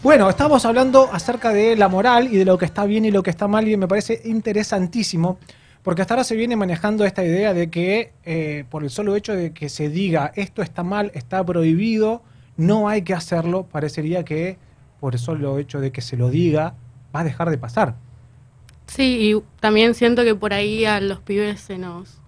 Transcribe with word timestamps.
Bueno, 0.00 0.30
estamos 0.30 0.64
hablando 0.64 1.12
acerca 1.12 1.52
de 1.52 1.74
la 1.74 1.88
moral 1.88 2.32
y 2.32 2.36
de 2.36 2.44
lo 2.44 2.56
que 2.56 2.64
está 2.64 2.84
bien 2.84 3.04
y 3.04 3.10
lo 3.10 3.24
que 3.24 3.30
está 3.30 3.48
mal 3.48 3.66
y 3.66 3.76
me 3.76 3.88
parece 3.88 4.22
interesantísimo 4.26 5.40
porque 5.82 6.02
hasta 6.02 6.14
ahora 6.14 6.22
se 6.22 6.36
viene 6.36 6.54
manejando 6.54 7.04
esta 7.04 7.24
idea 7.24 7.52
de 7.52 7.68
que 7.68 8.12
eh, 8.24 8.64
por 8.70 8.84
el 8.84 8.90
solo 8.90 9.16
hecho 9.16 9.34
de 9.34 9.52
que 9.52 9.68
se 9.68 9.88
diga 9.88 10.32
esto 10.36 10.62
está 10.62 10.84
mal, 10.84 11.10
está 11.14 11.44
prohibido, 11.44 12.22
no 12.56 12.88
hay 12.88 13.02
que 13.02 13.12
hacerlo, 13.12 13.64
parecería 13.64 14.24
que 14.24 14.56
por 15.00 15.14
el 15.14 15.18
solo 15.18 15.58
hecho 15.58 15.80
de 15.80 15.90
que 15.90 16.00
se 16.00 16.16
lo 16.16 16.30
diga 16.30 16.74
va 17.14 17.20
a 17.20 17.24
dejar 17.24 17.50
de 17.50 17.58
pasar. 17.58 17.96
Sí, 18.86 19.32
y 19.32 19.42
también 19.58 19.94
siento 19.94 20.22
que 20.22 20.36
por 20.36 20.52
ahí 20.52 20.84
a 20.84 21.00
los 21.00 21.18
pibes 21.20 21.60
se 21.60 21.76
nos, 21.76 22.20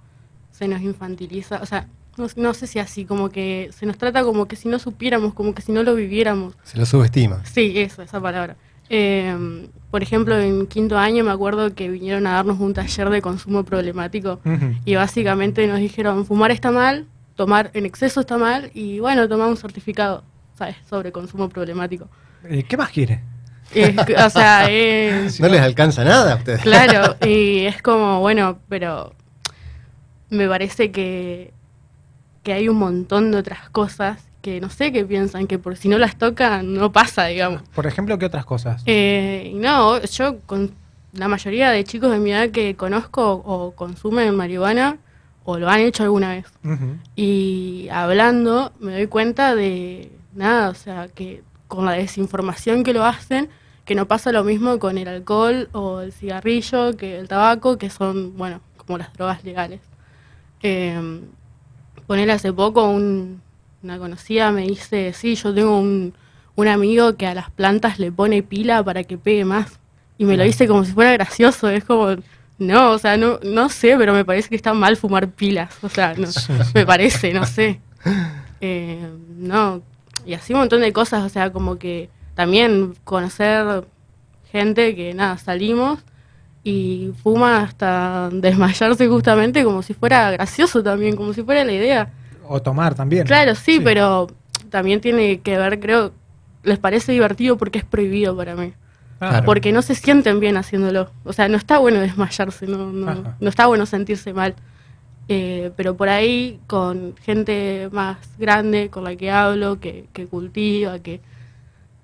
se 0.51 0.67
nos 0.67 0.83
infantiliza, 0.83 1.61
o 1.63 1.67
sea, 1.67 1.89
no, 2.17 2.55
sé 2.55 2.67
si 2.67 2.79
así, 2.79 3.05
como 3.05 3.31
que 3.31 3.71
se 3.73 3.87
nos 3.87 3.97
trata 3.99 4.23
como 4.23 4.47
que 4.47 4.57
si 4.57 4.69
no 4.69 4.79
supiéramos, 4.79 5.35
como 5.35 5.55
que 5.55 5.63
si 5.63 5.73
no 5.73 5.83
lo 5.83 5.95
viviéramos. 5.95 6.55
Se 6.65 6.79
lo 6.79 6.87
subestima. 6.87 7.45
Sí, 7.45 7.73
eso, 7.77 8.03
esa 8.03 8.21
palabra. 8.21 8.57
Eh, 8.89 9.69
por 9.91 10.03
ejemplo, 10.03 10.39
en 10.39 10.67
quinto 10.67 10.99
año 10.99 11.25
me 11.25 11.31
acuerdo 11.31 11.75
que 11.75 11.89
vinieron 11.89 12.27
a 12.27 12.33
darnos 12.33 12.59
un 12.61 12.75
taller 12.75 13.09
de 13.11 13.23
consumo 13.23 13.65
problemático 13.65 14.41
y 14.85 14.97
básicamente 14.97 15.67
nos 15.67 15.79
dijeron, 15.79 16.27
fumar 16.27 16.51
está 16.51 16.71
mal, 16.71 17.07
tomar 17.37 17.71
en 17.75 17.87
exceso 17.87 18.21
está 18.21 18.37
mal 18.37 18.71
y 18.75 18.99
bueno, 18.99 19.29
tomar 19.29 19.49
un 19.49 19.57
certificado, 19.57 20.25
¿sabes?, 20.59 20.77
sobre 20.89 21.13
consumo 21.13 21.49
problemático. 21.49 22.09
Eh, 22.45 22.65
¿Qué 22.65 22.77
más 22.77 22.91
quiere? 22.91 23.23
o 23.73 24.31
sea, 24.31 24.63
no 25.39 25.49
les 25.49 25.61
alcanza 25.61 26.05
nada 26.05 26.33
a 26.33 26.37
ustedes. 26.37 26.61
Claro, 26.63 27.17
y 27.25 27.61
es 27.61 27.83
como, 27.83 28.21
bueno, 28.21 28.59
pero 28.69 29.15
me 30.31 30.49
parece 30.49 30.91
que, 30.91 31.53
que 32.51 32.55
hay 32.55 32.69
un 32.69 32.79
montón 32.79 33.31
de 33.31 33.39
otras 33.39 33.71
cosas 33.71 34.19
que 34.43 34.61
no 34.61 34.71
sé 34.71 34.91
qué 34.91 35.05
piensan, 35.05 35.47
que 35.47 35.61
por 35.61 35.77
si 35.77 35.89
no 35.89 35.99
las 35.99 36.17
tocan 36.17 36.75
no 36.75 36.91
pasa, 36.91 37.27
digamos. 37.27 37.63
Por 37.77 37.87
ejemplo, 37.87 38.19
¿qué 38.19 38.27
otras 38.27 38.45
cosas? 38.45 38.83
Eh, 38.87 39.53
no, 39.55 40.03
yo 40.03 40.41
con 40.47 40.73
la 41.13 41.29
mayoría 41.29 41.71
de 41.71 41.85
chicos 41.85 42.11
de 42.11 42.19
mi 42.19 42.33
edad 42.33 42.51
que 42.51 42.75
conozco 42.75 43.35
o 43.47 43.71
consumen 43.77 44.35
marihuana 44.35 44.99
o 45.45 45.59
lo 45.59 45.69
han 45.69 45.79
hecho 45.79 46.03
alguna 46.03 46.31
vez. 46.31 46.47
Y 47.15 47.87
hablando 47.93 48.73
me 48.81 48.95
doy 48.95 49.07
cuenta 49.07 49.55
de 49.55 50.11
nada, 50.35 50.71
o 50.71 50.75
sea, 50.75 51.07
que 51.07 51.45
con 51.69 51.87
la 51.87 51.93
desinformación 51.93 52.83
que 52.83 52.93
lo 52.93 53.05
hacen, 53.05 53.49
que 53.85 53.95
no 53.95 54.09
pasa 54.09 54.33
lo 54.33 54.43
mismo 54.43 54.81
con 54.81 54.99
el 54.99 55.07
alcohol 55.07 55.69
o 55.71 56.01
el 56.01 56.13
cigarrillo, 56.13 56.97
que 56.97 57.17
el 57.17 57.29
tabaco, 57.29 57.79
que 57.79 57.91
son, 57.91 58.37
bueno, 58.37 58.61
como 58.77 58.99
las 58.99 59.13
drogas 59.13 59.45
legales. 59.45 59.83
Eh, 60.65 61.21
poner 62.11 62.29
hace 62.33 62.53
poco 62.53 62.91
un, 62.91 63.41
una 63.85 63.97
conocida 63.97 64.51
me 64.51 64.63
dice, 64.63 65.13
sí, 65.13 65.37
yo 65.37 65.55
tengo 65.55 65.79
un, 65.79 66.13
amigo 66.67 67.15
que 67.15 67.29
a 67.29 67.35
las 67.35 67.53
plantas 67.53 68.01
le 68.01 68.11
pone 68.11 68.43
pila 68.43 68.83
para 68.83 69.05
que 69.05 69.17
pegue 69.17 69.45
más. 69.45 69.79
Y 70.19 70.25
me 70.25 70.37
lo 70.37 70.43
dice 70.43 70.67
como 70.67 70.85
si 70.85 70.91
fuera 70.91 71.13
gracioso, 71.13 71.69
es 71.69 71.85
como, 71.85 72.17
no, 72.59 72.91
o 72.91 72.99
sea, 72.99 73.17
no, 73.17 73.39
no 73.45 73.69
sé, 73.69 73.95
pero 73.97 74.13
me 74.13 74.25
parece 74.25 74.49
que 74.49 74.57
está 74.57 74.75
mal 74.75 74.97
fumar 74.97 75.29
pilas, 75.29 75.73
o 75.83 75.89
sea, 75.89 76.15
no, 76.15 76.27
me 76.75 76.85
parece, 76.85 77.33
no 77.33 77.47
sé. 77.47 77.81
Eh, 78.63 79.09
no, 79.39 79.81
y 80.27 80.35
así 80.35 80.53
un 80.53 80.59
montón 80.59 80.83
de 80.83 80.93
cosas, 80.93 81.25
o 81.25 81.31
sea, 81.31 81.51
como 81.51 81.79
que 81.79 82.11
también 82.35 82.95
conocer 83.05 83.87
gente 84.53 84.95
que 84.95 85.15
nada, 85.15 85.39
salimos 85.39 86.01
y 86.63 87.13
fuma 87.23 87.63
hasta 87.63 88.29
desmayarse 88.33 89.09
justamente 89.09 89.65
como 89.65 89.83
si 89.83 89.95
fuera 89.95 90.31
gracioso 90.31 90.83
también, 90.83 91.17
como 91.17 91.33
si 91.33 91.43
fuera 91.43 91.65
la 91.65 91.73
idea 91.73 92.13
o 92.51 92.61
tomar 92.61 92.97
también. 92.97 93.27
Claro, 93.29 93.55
sí, 93.55 93.79
pero 93.79 94.27
también 94.71 95.01
tiene 95.01 95.39
que 95.39 95.57
ver, 95.57 95.79
creo, 95.79 96.13
les 96.65 96.81
parece 96.81 97.13
divertido 97.13 97.57
porque 97.57 97.79
es 97.79 97.85
prohibido 97.85 98.37
para 98.37 98.57
mí. 98.57 98.73
Porque 99.45 99.71
no 99.71 99.83
se 99.83 99.95
sienten 99.95 100.41
bien 100.41 100.57
haciéndolo. 100.57 101.11
O 101.25 101.33
sea, 101.33 101.47
no 101.47 101.57
está 101.57 101.79
bueno 101.79 102.01
desmayarse, 102.01 102.67
no, 102.67 102.91
no, 102.91 103.37
no 103.39 103.49
está 103.49 103.67
bueno 103.67 103.87
sentirse 103.87 104.33
mal. 104.33 104.57
Eh, 105.29 105.71
pero 105.77 105.97
por 105.97 106.09
ahí, 106.09 106.59
con 106.67 107.15
gente 107.23 107.89
más 107.93 108.17
grande 108.37 108.89
con 108.89 109.05
la 109.05 109.15
que 109.15 109.31
hablo, 109.31 109.79
que, 109.79 110.07
que 110.13 110.27
cultiva, 110.27 110.99
que, 110.99 111.21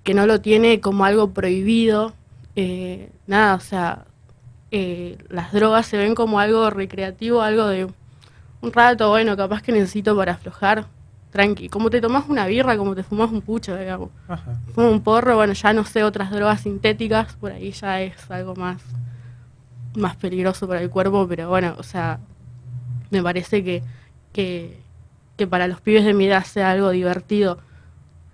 que 0.03 0.13
no 0.13 0.27
lo 0.27 0.39
tiene 0.39 0.79
como 0.79 1.03
algo 1.03 1.31
prohibido, 1.31 2.13
eh, 2.55 3.09
nada, 3.25 3.55
o 3.55 3.59
sea, 3.59 4.05
eh, 4.71 5.17
las 5.29 5.51
drogas 5.53 5.85
se 5.85 5.97
ven 5.97 6.15
como 6.15 6.39
algo 6.39 6.69
recreativo, 6.69 7.41
algo 7.41 7.67
de 7.67 7.87
un 8.61 8.73
rato, 8.73 9.09
bueno, 9.09 9.37
capaz 9.37 9.61
que 9.61 9.71
necesito 9.71 10.15
para 10.15 10.33
aflojar, 10.33 10.85
tranqui. 11.31 11.69
Como 11.69 11.89
te 11.89 12.01
tomas 12.01 12.25
una 12.27 12.47
birra, 12.47 12.77
como 12.77 12.95
te 12.95 13.03
fumas 13.03 13.31
un 13.31 13.41
pucho, 13.41 13.77
digamos. 13.77 14.09
Fumo 14.73 14.89
un 14.89 15.01
porro, 15.01 15.35
bueno, 15.35 15.53
ya 15.53 15.73
no 15.73 15.85
sé, 15.85 16.03
otras 16.03 16.31
drogas 16.31 16.61
sintéticas, 16.61 17.33
por 17.35 17.51
ahí 17.51 17.71
ya 17.71 18.01
es 18.01 18.29
algo 18.29 18.55
más, 18.55 18.81
más 19.95 20.15
peligroso 20.15 20.67
para 20.67 20.81
el 20.81 20.89
cuerpo, 20.89 21.27
pero 21.27 21.49
bueno, 21.49 21.75
o 21.77 21.83
sea, 21.83 22.19
me 23.09 23.23
parece 23.23 23.63
que, 23.63 23.83
que, 24.33 24.77
que 25.37 25.47
para 25.47 25.67
los 25.67 25.79
pibes 25.79 26.03
de 26.03 26.13
mi 26.13 26.25
edad 26.25 26.43
sea 26.43 26.71
algo 26.71 26.89
divertido 26.89 27.59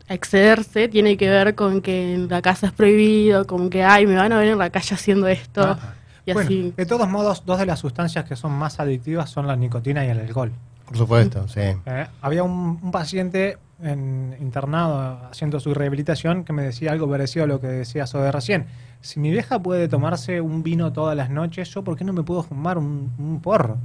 excederse 0.09 0.89
tiene 0.89 1.15
que 1.15 1.29
ver 1.29 1.55
con 1.55 1.81
que 1.81 2.13
en 2.13 2.27
la 2.27 2.41
casa 2.41 2.67
es 2.67 2.73
prohibido, 2.73 3.47
con 3.47 3.69
que, 3.69 3.83
ay, 3.83 4.05
me 4.05 4.15
van 4.15 4.33
a 4.33 4.37
ver 4.37 4.49
en 4.49 4.57
la 4.57 4.69
calle 4.69 4.95
haciendo 4.95 5.27
esto 5.27 5.77
de 6.25 6.85
todos 6.85 7.09
modos, 7.09 7.43
dos 7.45 7.59
de 7.59 7.65
las 7.65 7.79
sustancias 7.79 8.25
que 8.25 8.35
son 8.35 8.51
más 8.53 8.79
adictivas 8.79 9.29
son 9.29 9.47
la 9.47 9.55
nicotina 9.55 10.05
y 10.05 10.09
el 10.09 10.19
alcohol. 10.19 10.51
Por 10.85 10.97
supuesto, 10.97 11.47
sí. 11.47 11.61
Eh, 11.85 12.07
había 12.21 12.43
un, 12.43 12.91
paciente 12.91 13.57
en, 13.81 14.35
internado 14.39 15.19
haciendo 15.29 15.59
su 15.59 15.73
rehabilitación 15.73 16.43
que 16.43 16.53
me 16.53 16.63
decía 16.63 16.91
algo 16.91 17.09
parecido 17.09 17.45
a 17.45 17.47
lo 17.47 17.59
que 17.59 17.67
decía 17.67 18.05
de 18.05 18.31
recién. 18.31 18.65
Si 19.01 19.19
mi 19.19 19.31
vieja 19.31 19.61
puede 19.61 19.87
tomarse 19.87 20.39
un 20.39 20.63
vino 20.63 20.93
todas 20.93 21.15
las 21.17 21.29
noches, 21.29 21.69
¿yo 21.73 21.83
por 21.83 21.97
qué 21.97 22.03
no 22.03 22.13
me 22.13 22.23
puedo 22.23 22.43
fumar 22.43 22.77
un, 22.77 23.39
porro? 23.41 23.77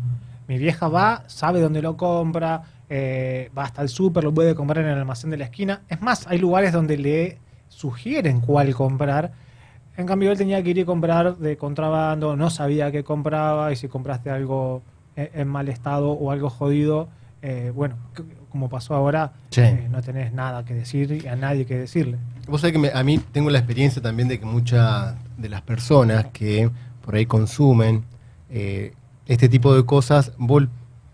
Mi 0.47 0.59
vieja 0.59 0.89
va, 0.89 1.25
sabe 1.27 1.61
dónde 1.61 1.83
lo 1.83 1.97
compra, 1.97 2.63
eh, 2.89 3.51
va 3.57 3.65
hasta 3.65 3.83
el 3.83 3.89
súper, 3.89 4.25
lo 4.25 4.33
puede 4.33 4.55
comprar 4.55 4.85
en 4.85 4.93
el 4.93 4.99
almacén 4.99 5.31
de 5.31 5.37
la 5.37 5.45
esquina. 5.45 5.83
Es 5.89 6.01
más, 6.01 6.27
hay 6.27 6.39
lugares 6.39 6.73
donde 6.73 6.97
le 6.97 7.39
sugieren 7.69 8.41
cuál 8.41 8.75
comprar 8.75 9.33
en 9.99 10.07
cambio, 10.07 10.31
él 10.31 10.39
tenía 10.39 10.63
que 10.63 10.71
ir 10.71 10.79
y 10.79 10.85
comprar 10.85 11.37
de 11.37 11.57
contrabando, 11.57 12.37
no 12.37 12.49
sabía 12.49 12.91
qué 12.91 13.05
compraba 13.05 13.73
y 13.73 13.77
si 13.77 13.89
compraste 13.89 14.31
algo 14.31 14.81
en 15.17 15.49
mal 15.49 15.69
estado 15.69 16.13
o 16.13 16.31
algo 16.31 16.49
jodido, 16.49 17.09
eh, 17.43 17.73
bueno, 17.75 17.97
como 18.49 18.69
pasó 18.69 18.95
ahora, 18.95 19.33
eh, 19.57 19.89
no 19.91 20.01
tenés 20.01 20.33
nada 20.33 20.65
que 20.65 20.75
decir 20.75 21.21
y 21.25 21.27
a 21.27 21.35
nadie 21.35 21.67
que 21.67 21.77
decirle. 21.77 22.19
Vos 22.47 22.61
sabés 22.61 22.77
que 22.77 22.91
a 22.93 23.03
mí 23.03 23.19
tengo 23.33 23.51
la 23.51 23.59
experiencia 23.59 24.01
también 24.01 24.29
de 24.29 24.39
que 24.39 24.47
muchas 24.47 25.15
de 25.37 25.49
las 25.49 25.63
personas 25.63 26.27
que 26.27 26.71
por 27.05 27.17
ahí 27.17 27.27
consumen 27.27 28.05
eh, 28.51 28.93
este 29.27 29.49
tipo 29.49 29.75
de 29.75 29.85
cosas, 29.85 30.33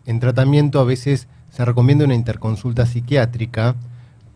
en 0.06 0.20
tratamiento 0.20 0.78
a 0.78 0.84
veces 0.84 1.26
se 1.50 1.64
recomienda 1.64 2.04
una 2.04 2.14
interconsulta 2.14 2.86
psiquiátrica 2.86 3.74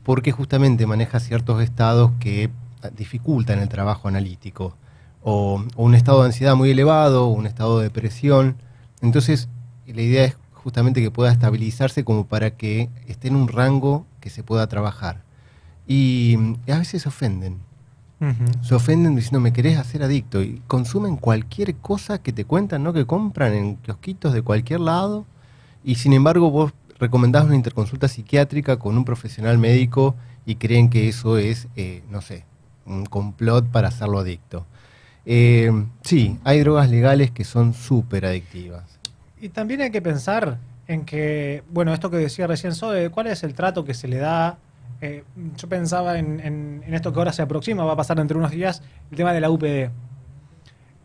porque 0.03 0.33
justamente 0.33 0.87
maneja 0.87 1.21
ciertos 1.21 1.63
estados 1.63 2.13
que 2.19 2.51
dificultan 2.97 3.59
el 3.59 3.69
trabajo 3.69 4.09
analítico, 4.09 4.77
o, 5.23 5.65
un 5.77 5.95
estado 5.95 6.21
de 6.21 6.27
ansiedad 6.27 6.57
muy 6.57 6.71
elevado, 6.71 7.27
o 7.27 7.33
un 7.33 7.47
estado 7.47 7.79
de 7.79 7.85
depresión. 7.85 8.57
Entonces, 9.01 9.49
la 9.87 10.03
idea 10.03 10.25
es 10.25 10.37
justamente 10.53 11.01
que 11.01 11.11
pueda 11.11 11.33
estabilizarse 11.33 12.05
como 12.05 12.27
para 12.27 12.51
que 12.51 12.91
esté 13.07 13.29
en 13.29 13.37
un 13.37 13.49
rango 13.49 14.07
que 14.21 14.31
se 14.31 14.43
pueda 14.43 14.67
trabajar. 14.67 15.23
Y, 15.87 16.37
a 16.69 16.79
veces 16.79 17.03
se 17.03 17.09
ofenden. 17.09 17.59
Se 18.63 18.75
ofenden 18.75 19.15
diciendo, 19.15 19.39
me 19.39 19.53
querés 19.53 19.79
hacer 19.79 20.03
adicto. 20.03 20.43
Y 20.43 20.61
consumen 20.67 21.17
cualquier 21.17 21.77
cosa 21.77 22.21
que 22.21 22.33
te 22.33 22.45
cuentan, 22.45 22.83
¿no? 22.83 22.93
Que 22.93 23.07
compran 23.07 23.55
en 23.55 23.77
kiosquitos 23.77 24.33
de 24.33 24.43
cualquier 24.43 24.81
lado. 24.81 25.25
Y 25.85 25.95
sin 25.95 26.13
embargo, 26.13 26.51
vos 26.51 26.73
recomendás 26.99 27.45
una 27.45 27.55
interconsulta 27.55 28.09
psiquiátrica 28.09 28.79
con 28.79 28.97
un 28.97 29.05
profesional 29.05 29.59
médico 29.59 30.17
y 30.45 30.57
creen 30.57 30.91
que 30.91 31.09
eso 31.09 31.39
es, 31.39 31.69
eh, 31.77 32.03
no 32.11 32.21
sé, 32.21 32.45
un 32.89 33.07
complot 33.07 33.67
para 33.67 33.89
hacerlo 33.89 34.19
adicto. 34.19 34.67
Eh, 35.27 35.71
sí, 36.03 36.39
hay 36.45 36.61
drogas 36.61 36.91
legales 36.91 37.31
que 37.31 37.45
son 37.45 37.75
súper 37.75 38.25
adictivas. 38.25 38.99
Y 39.41 39.51
también 39.51 39.83
hay 39.83 39.91
que 39.91 40.03
pensar 40.03 40.59
en 40.87 41.05
que, 41.05 41.63
bueno, 41.71 41.93
esto 41.93 42.11
que 42.11 42.17
decía 42.17 42.47
recién 42.47 42.75
Zoe, 42.75 43.11
¿cuál 43.11 43.27
es 43.27 43.45
el 43.45 43.55
trato 43.55 43.85
que 43.85 43.95
se 43.95 44.09
le 44.09 44.17
da? 44.17 44.59
Eh, 45.01 45.23
yo 45.57 45.69
pensaba 45.69 46.19
en, 46.19 46.41
en, 46.41 46.95
esto 46.95 47.13
que 47.13 47.19
ahora 47.19 47.33
se 47.33 47.43
aproxima, 47.43 47.85
va 47.85 47.93
a 47.93 47.97
pasar 47.97 48.19
entre 48.19 48.37
unos 48.37 48.51
días, 48.51 48.83
el 49.11 49.17
tema 49.17 49.33
de 49.33 49.41
la 49.41 49.51
UPD. 49.51 49.91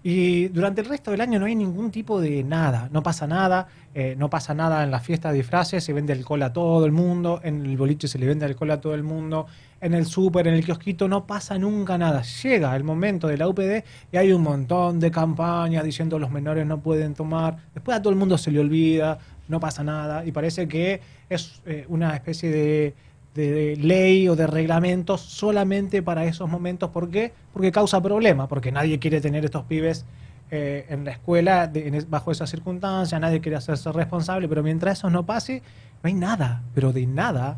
Y 0.05 0.49
durante 0.49 0.81
el 0.81 0.87
resto 0.87 1.11
del 1.11 1.21
año 1.21 1.39
no 1.39 1.45
hay 1.45 1.55
ningún 1.55 1.89
tipo 1.89 2.19
de 2.19 2.43
nada, 2.43 2.89
no 2.91 3.01
pasa 3.01 3.25
nada, 3.25 3.69
eh, 3.95 4.15
no 4.17 4.29
pasa 4.29 4.53
nada 4.53 4.83
en 4.83 4.91
la 4.91 4.99
fiesta 4.99 5.31
de 5.31 5.37
disfraces, 5.37 5.81
se 5.81 5.93
vende 5.93 6.11
alcohol 6.11 6.43
a 6.43 6.51
todo 6.51 6.85
el 6.85 6.91
mundo, 6.91 7.39
en 7.41 7.65
el 7.65 7.77
boliche 7.77 8.09
se 8.09 8.19
le 8.19 8.27
vende 8.27 8.45
alcohol 8.45 8.71
a 8.71 8.81
todo 8.81 8.95
el 8.95 9.03
mundo, 9.03 9.47
en 9.79 9.93
el 9.93 10.05
súper, 10.05 10.47
en 10.47 10.55
el 10.55 10.65
kiosquito, 10.65 11.07
no 11.07 11.25
pasa 11.25 11.57
nunca 11.57 11.97
nada. 11.97 12.21
Llega 12.43 12.75
el 12.75 12.83
momento 12.83 13.27
de 13.27 13.37
la 13.37 13.47
UPD 13.47 13.85
y 14.11 14.17
hay 14.17 14.33
un 14.33 14.43
montón 14.43 14.99
de 14.99 15.09
campañas 15.09 15.85
diciendo 15.85 16.19
los 16.19 16.31
menores 16.31 16.67
no 16.67 16.81
pueden 16.81 17.13
tomar, 17.13 17.57
después 17.73 17.95
a 17.95 18.01
todo 18.01 18.11
el 18.11 18.19
mundo 18.19 18.37
se 18.37 18.51
le 18.51 18.59
olvida, 18.59 19.19
no 19.47 19.61
pasa 19.61 19.85
nada 19.85 20.25
y 20.25 20.33
parece 20.33 20.67
que 20.67 20.99
es 21.29 21.61
eh, 21.65 21.85
una 21.87 22.13
especie 22.13 22.51
de 22.51 22.93
de 23.33 23.75
ley 23.77 24.27
o 24.29 24.35
de 24.35 24.47
reglamentos 24.47 25.21
solamente 25.21 26.01
para 26.01 26.25
esos 26.25 26.49
momentos. 26.49 26.91
¿Por 26.91 27.09
qué? 27.09 27.33
Porque 27.51 27.71
causa 27.71 28.01
problemas, 28.01 28.47
porque 28.47 28.71
nadie 28.71 28.99
quiere 28.99 29.21
tener 29.21 29.43
estos 29.45 29.63
pibes 29.65 30.05
eh, 30.51 30.85
en 30.89 31.03
la 31.03 31.11
escuela 31.11 31.71
bajo 32.07 32.31
esa 32.31 32.45
circunstancia, 32.45 33.17
nadie 33.19 33.41
quiere 33.41 33.57
hacerse 33.57 33.91
responsable, 33.91 34.47
pero 34.47 34.61
mientras 34.61 34.99
eso 34.99 35.09
no 35.09 35.25
pase, 35.25 35.63
no 36.03 36.07
hay 36.07 36.13
nada, 36.13 36.61
pero 36.75 36.93
de 36.93 37.07
nada. 37.07 37.57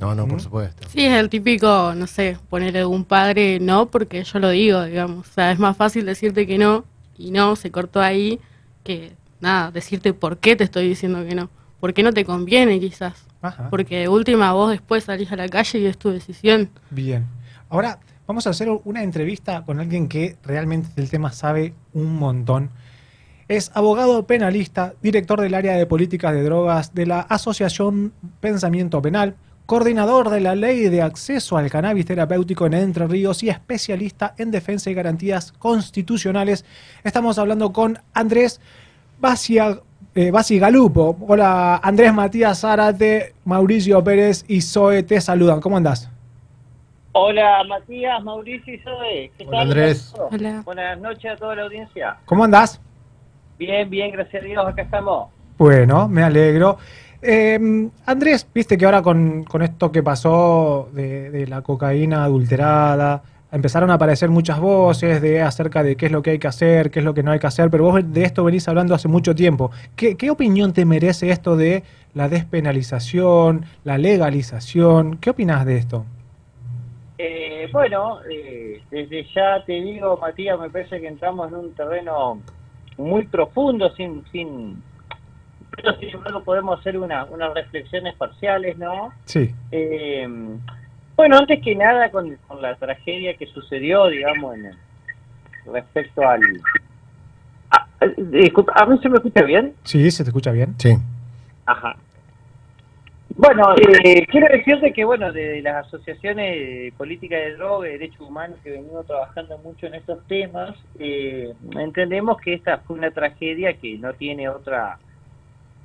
No, 0.00 0.14
no, 0.14 0.26
por 0.26 0.40
supuesto. 0.40 0.88
Sí, 0.88 1.04
es 1.04 1.14
el 1.14 1.28
típico, 1.28 1.94
no 1.96 2.06
sé, 2.06 2.38
ponerle 2.48 2.84
un 2.84 3.04
padre 3.04 3.58
no, 3.60 3.90
porque 3.90 4.22
yo 4.24 4.38
lo 4.38 4.50
digo, 4.50 4.84
digamos. 4.84 5.28
O 5.28 5.32
sea, 5.32 5.52
es 5.52 5.58
más 5.58 5.76
fácil 5.76 6.06
decirte 6.06 6.46
que 6.46 6.58
no 6.58 6.84
y 7.18 7.30
no, 7.30 7.56
se 7.56 7.70
cortó 7.70 8.00
ahí, 8.00 8.40
que 8.84 9.12
nada, 9.40 9.70
decirte 9.70 10.14
por 10.14 10.38
qué 10.38 10.56
te 10.56 10.64
estoy 10.64 10.88
diciendo 10.88 11.24
que 11.26 11.34
no. 11.34 11.50
¿Por 11.80 11.92
qué 11.92 12.02
no 12.02 12.12
te 12.12 12.24
conviene 12.24 12.78
quizás? 12.78 13.26
Porque 13.70 14.00
de 14.00 14.08
última 14.08 14.52
vos 14.52 14.70
después 14.70 15.04
salís 15.04 15.32
a 15.32 15.36
la 15.36 15.48
calle 15.48 15.78
y 15.78 15.86
es 15.86 15.98
tu 15.98 16.10
decisión. 16.10 16.70
Bien. 16.90 17.26
Ahora 17.68 17.98
vamos 18.26 18.46
a 18.46 18.50
hacer 18.50 18.68
una 18.84 19.02
entrevista 19.02 19.62
con 19.64 19.80
alguien 19.80 20.08
que 20.08 20.36
realmente 20.44 20.88
del 20.94 21.10
tema 21.10 21.32
sabe 21.32 21.74
un 21.92 22.16
montón. 22.16 22.70
Es 23.48 23.70
abogado 23.74 24.26
penalista, 24.26 24.94
director 25.02 25.40
del 25.40 25.54
área 25.54 25.76
de 25.76 25.86
políticas 25.86 26.32
de 26.32 26.42
drogas 26.42 26.94
de 26.94 27.06
la 27.06 27.20
Asociación 27.20 28.12
Pensamiento 28.40 29.02
Penal, 29.02 29.36
coordinador 29.66 30.30
de 30.30 30.40
la 30.40 30.54
Ley 30.54 30.88
de 30.88 31.02
Acceso 31.02 31.56
al 31.56 31.70
Cannabis 31.70 32.06
Terapéutico 32.06 32.66
en 32.66 32.74
Entre 32.74 33.06
Ríos 33.06 33.42
y 33.42 33.48
especialista 33.48 34.34
en 34.38 34.50
defensa 34.50 34.90
y 34.90 34.94
garantías 34.94 35.52
constitucionales. 35.52 36.64
Estamos 37.04 37.38
hablando 37.38 37.72
con 37.72 37.98
Andrés 38.12 38.60
Basia 39.20 39.80
eh, 40.14 40.30
Basi 40.30 40.58
Galupo. 40.58 41.16
Hola, 41.26 41.76
Andrés 41.82 42.12
Matías 42.12 42.60
Zárate, 42.60 43.34
Mauricio 43.44 44.02
Pérez 44.04 44.44
y 44.48 44.60
Zoe 44.60 45.02
te 45.02 45.20
saludan. 45.20 45.60
¿Cómo 45.60 45.76
andás? 45.76 46.10
Hola, 47.12 47.62
Matías, 47.68 48.22
Mauricio 48.22 48.74
y 48.74 48.78
Zoe. 48.78 49.30
¿Qué 49.36 49.44
Hola, 49.46 49.50
tal? 49.50 49.60
Andrés. 49.68 50.14
Buenas 50.64 50.98
noches 50.98 51.32
a 51.32 51.36
toda 51.36 51.56
la 51.56 51.62
audiencia. 51.64 52.16
¿Cómo 52.24 52.44
andás? 52.44 52.80
Bien, 53.58 53.88
bien, 53.88 54.12
gracias 54.12 54.42
a 54.42 54.46
Dios, 54.46 54.66
acá 54.66 54.82
estamos. 54.82 55.28
Bueno, 55.58 56.08
me 56.08 56.22
alegro. 56.22 56.78
Eh, 57.20 57.88
Andrés, 58.06 58.46
viste 58.52 58.76
que 58.76 58.84
ahora 58.84 59.02
con, 59.02 59.44
esto 59.60 59.92
que 59.92 60.02
pasó 60.02 60.88
de, 60.92 61.30
de 61.30 61.46
la 61.46 61.62
cocaína 61.62 62.24
adulterada, 62.24 63.22
empezaron 63.52 63.90
a 63.90 63.94
aparecer 63.94 64.30
muchas 64.30 64.58
voces 64.58 65.20
de 65.20 65.42
acerca 65.42 65.82
de 65.82 65.94
qué 65.96 66.06
es 66.06 66.12
lo 66.12 66.22
que 66.22 66.30
hay 66.30 66.38
que 66.38 66.48
hacer, 66.48 66.90
qué 66.90 67.00
es 67.00 67.04
lo 67.04 67.12
que 67.14 67.22
no 67.22 67.30
hay 67.30 67.38
que 67.38 67.46
hacer, 67.46 67.70
pero 67.70 67.84
vos 67.84 68.00
de 68.02 68.24
esto 68.24 68.42
venís 68.42 68.66
hablando 68.66 68.94
hace 68.94 69.08
mucho 69.08 69.34
tiempo. 69.34 69.70
¿Qué, 69.94 70.30
opinión 70.30 70.72
te 70.72 70.86
merece 70.86 71.30
esto 71.30 71.56
de 71.56 71.84
la 72.14 72.30
despenalización, 72.30 73.66
la 73.84 73.98
legalización? 73.98 75.18
¿Qué 75.18 75.30
opinas 75.30 75.66
de 75.66 75.76
esto? 75.76 76.06
Eh, 77.18 77.68
bueno, 77.70 78.20
eh, 78.28 78.82
desde 78.90 79.24
ya 79.34 79.62
te 79.64 79.74
digo, 79.74 80.16
Matías, 80.16 80.58
me 80.58 80.70
parece 80.70 81.00
que 81.00 81.06
entramos 81.06 81.48
en 81.48 81.58
un 81.58 81.74
terreno 81.74 82.40
muy 82.96 83.26
profundo, 83.26 83.94
sin, 83.94 84.24
sin, 84.32 84.82
pero 85.76 85.94
sin 85.98 86.08
embargo 86.08 86.42
podemos 86.42 86.80
hacer 86.80 86.98
unas 86.98 87.54
reflexiones 87.54 88.14
parciales, 88.16 88.78
¿no? 88.78 89.12
Sí. 89.26 89.54
Eh, 89.70 90.26
bueno, 91.22 91.38
antes 91.38 91.62
que 91.62 91.76
nada, 91.76 92.10
con, 92.10 92.36
la 92.60 92.74
tragedia 92.74 93.36
que 93.36 93.46
sucedió, 93.46 94.08
digamos, 94.08 94.56
en 94.56 94.72
respecto 95.72 96.28
al... 96.28 96.40
Disculpa, 98.16 98.72
¿a 98.74 98.86
mí 98.86 98.98
se 99.00 99.08
me 99.08 99.18
escucha 99.18 99.44
bien? 99.44 99.72
Sí, 99.84 100.10
se 100.10 100.24
te 100.24 100.30
escucha 100.30 100.50
bien. 100.50 100.74
Sí. 100.78 100.96
Ajá. 101.64 101.94
Bueno, 103.36 103.72
eh, 104.02 104.26
quiero 104.26 104.48
decirte 104.52 104.92
que, 104.92 105.04
bueno, 105.04 105.30
de 105.32 105.62
las 105.62 105.86
asociaciones 105.86 106.58
de 106.58 106.92
política 106.98 107.36
de 107.36 107.54
droga 107.54 107.88
y 107.88 107.92
derechos 107.92 108.22
humanos 108.22 108.58
que 108.64 108.72
venimos 108.72 109.06
trabajando 109.06 109.56
mucho 109.58 109.86
en 109.86 109.94
estos 109.94 110.26
temas, 110.26 110.74
eh, 110.98 111.54
entendemos 111.78 112.36
que 112.40 112.54
esta 112.54 112.78
fue 112.78 112.98
una 112.98 113.12
tragedia 113.12 113.74
que 113.74 113.96
no 113.96 114.12
tiene 114.14 114.48
otra 114.48 114.98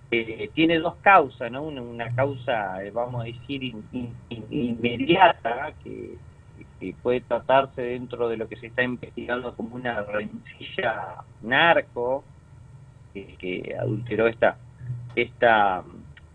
eh, 0.10 0.50
tiene 0.54 0.80
dos 0.80 0.96
causas, 1.02 1.52
¿no? 1.52 1.64
Una, 1.64 2.14
causa, 2.16 2.84
eh, 2.84 2.92
vamos 2.92 3.22
a 3.22 3.26
decir, 3.26 3.74
inmediata, 4.50 5.74
que, 5.84 6.16
puede 7.02 7.22
tratarse 7.22 7.82
dentro 7.82 8.30
de 8.30 8.38
lo 8.38 8.48
que 8.48 8.56
se 8.56 8.68
está 8.68 8.84
investigando 8.84 9.56
como 9.56 9.76
una 9.76 10.04
rencilla 10.04 11.24
narco, 11.42 12.24
que, 13.14 13.76
adulteró 13.80 14.28
esta, 14.28 14.58
esta, 15.16 15.84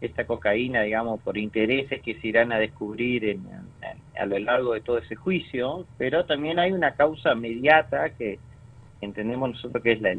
esta 0.00 0.26
cocaína, 0.26 0.82
digamos, 0.82 1.20
por 1.20 1.38
intereses 1.38 2.02
que 2.02 2.20
se 2.20 2.26
irán 2.26 2.52
a 2.52 2.58
descubrir 2.58 3.38
a 4.18 4.26
lo 4.26 4.38
largo 4.38 4.74
de 4.74 4.80
todo 4.80 4.98
ese 4.98 5.14
juicio, 5.14 5.86
pero 5.96 6.26
también 6.26 6.58
hay 6.58 6.72
una 6.72 6.94
causa 6.94 7.32
inmediata 7.32 8.10
que 8.10 8.38
entendemos 9.02 9.50
nosotros 9.50 9.82
que 9.82 9.92
es 9.92 10.00
la, 10.00 10.14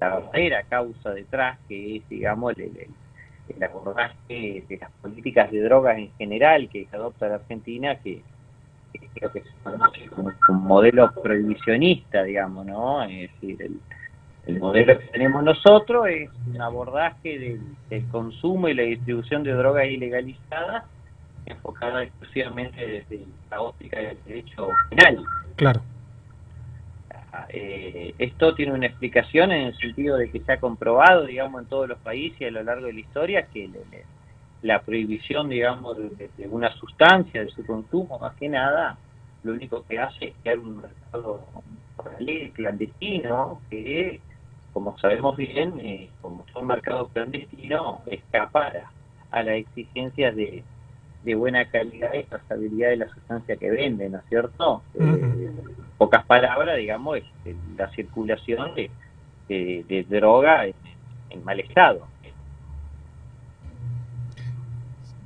verdadera 0.00 0.62
causa 0.64 1.14
detrás, 1.14 1.58
que 1.68 1.96
es, 1.96 2.08
digamos, 2.08 2.54
el, 2.58 2.88
abordaje 3.62 4.64
de 4.68 4.78
las 4.80 4.90
políticas 5.00 5.50
de 5.52 5.62
drogas 5.62 5.98
en 5.98 6.12
general 6.18 6.68
que 6.68 6.88
adopta 6.92 7.28
la 7.28 7.36
Argentina, 7.36 7.96
que, 7.96 8.20
creo 9.14 9.32
que 9.32 9.38
es 9.38 10.10
como 10.10 10.32
un 10.48 10.64
modelo 10.64 11.12
prohibicionista, 11.22 12.24
digamos, 12.24 12.66
¿no? 12.66 13.04
Es 13.04 13.30
decir, 13.32 13.62
el, 13.62 13.80
el 14.46 14.58
modelo 14.58 14.98
que 14.98 15.06
tenemos 15.06 15.44
nosotros 15.44 16.08
es 16.08 16.28
un 16.46 16.60
abordaje 16.60 17.38
del, 17.38 17.60
del, 17.88 18.06
consumo 18.08 18.68
y 18.68 18.74
la 18.74 18.82
distribución 18.82 19.42
de 19.44 19.52
drogas 19.52 19.86
ilegalizadas 19.86 20.84
enfocada 21.46 22.02
exclusivamente 22.02 22.84
desde 22.84 23.24
la 23.50 23.60
óptica 23.60 23.98
del 23.98 24.18
derecho 24.26 24.68
penal. 24.90 25.24
Claro. 25.54 25.80
Eh, 27.48 28.14
esto 28.18 28.54
tiene 28.54 28.72
una 28.72 28.86
explicación 28.86 29.52
en 29.52 29.68
el 29.68 29.76
sentido 29.76 30.16
de 30.16 30.30
que 30.30 30.40
se 30.40 30.52
ha 30.52 30.60
comprobado, 30.60 31.26
digamos, 31.26 31.62
en 31.62 31.68
todos 31.68 31.88
los 31.88 31.98
países 31.98 32.40
y 32.40 32.44
a 32.44 32.50
lo 32.50 32.62
largo 32.62 32.86
de 32.86 32.92
la 32.92 33.00
historia 33.00 33.46
que 33.46 33.70
la 34.62 34.82
prohibición, 34.82 35.48
digamos, 35.48 35.96
de, 35.96 36.30
una 36.50 36.72
sustancia, 36.72 37.42
de 37.42 37.50
su 37.50 37.64
consumo, 37.64 38.18
más 38.18 38.34
que 38.36 38.48
nada, 38.48 38.98
lo 39.42 39.52
único 39.52 39.84
que 39.86 39.98
hace 39.98 40.26
es 40.26 40.34
crear 40.42 40.58
un 40.58 40.78
mercado 40.78 41.40
paralelo, 41.96 42.52
clandestino, 42.54 43.60
que, 43.70 44.20
como 44.72 44.98
sabemos 44.98 45.36
bien, 45.36 45.78
eh, 45.80 46.10
como 46.20 46.44
son 46.52 46.66
mercados 46.66 47.10
clandestinos, 47.12 48.00
escapara 48.06 48.90
a 49.30 49.42
la 49.42 49.54
exigencia 49.54 50.32
de, 50.32 50.64
de 51.22 51.34
buena 51.34 51.64
calidad 51.66 52.14
y 52.14 52.24
trazabilidad 52.24 52.90
de 52.90 52.96
la 52.96 53.08
sustancia 53.08 53.56
que 53.56 53.70
venden, 53.70 54.12
¿no 54.12 54.18
es 54.18 54.24
cierto? 54.28 54.82
Eh, 54.94 55.52
pocas 55.98 56.24
palabras, 56.24 56.76
digamos, 56.76 57.18
es 57.18 57.26
la 57.76 57.90
circulación 57.90 58.74
de, 58.74 58.90
de, 59.48 60.06
droga 60.08 60.66
en, 60.66 60.74
mal 61.44 61.60
estado. 61.60 62.06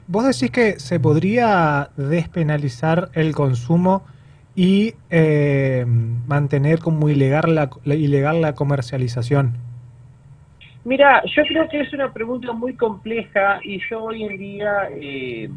Vos 0.06 0.26
decís 0.26 0.50
que 0.50 0.80
se 0.80 0.98
podría 0.98 1.90
despenalizar 1.96 3.10
el 3.14 3.32
consumo 3.32 4.02
y 4.56 4.94
eh, 5.08 5.84
mantener 5.86 6.80
como 6.80 7.08
ilegal 7.08 7.54
la, 7.54 7.70
ilegal 7.94 8.40
la 8.40 8.54
comercialización. 8.54 9.54
Mira, 10.84 11.22
yo 11.26 11.42
creo 11.44 11.68
que 11.68 11.82
es 11.82 11.92
una 11.92 12.12
pregunta 12.12 12.52
muy 12.52 12.74
compleja 12.74 13.60
y 13.62 13.80
yo 13.88 14.04
hoy 14.04 14.24
en 14.24 14.36
día 14.38 14.88
eh, 14.96 15.48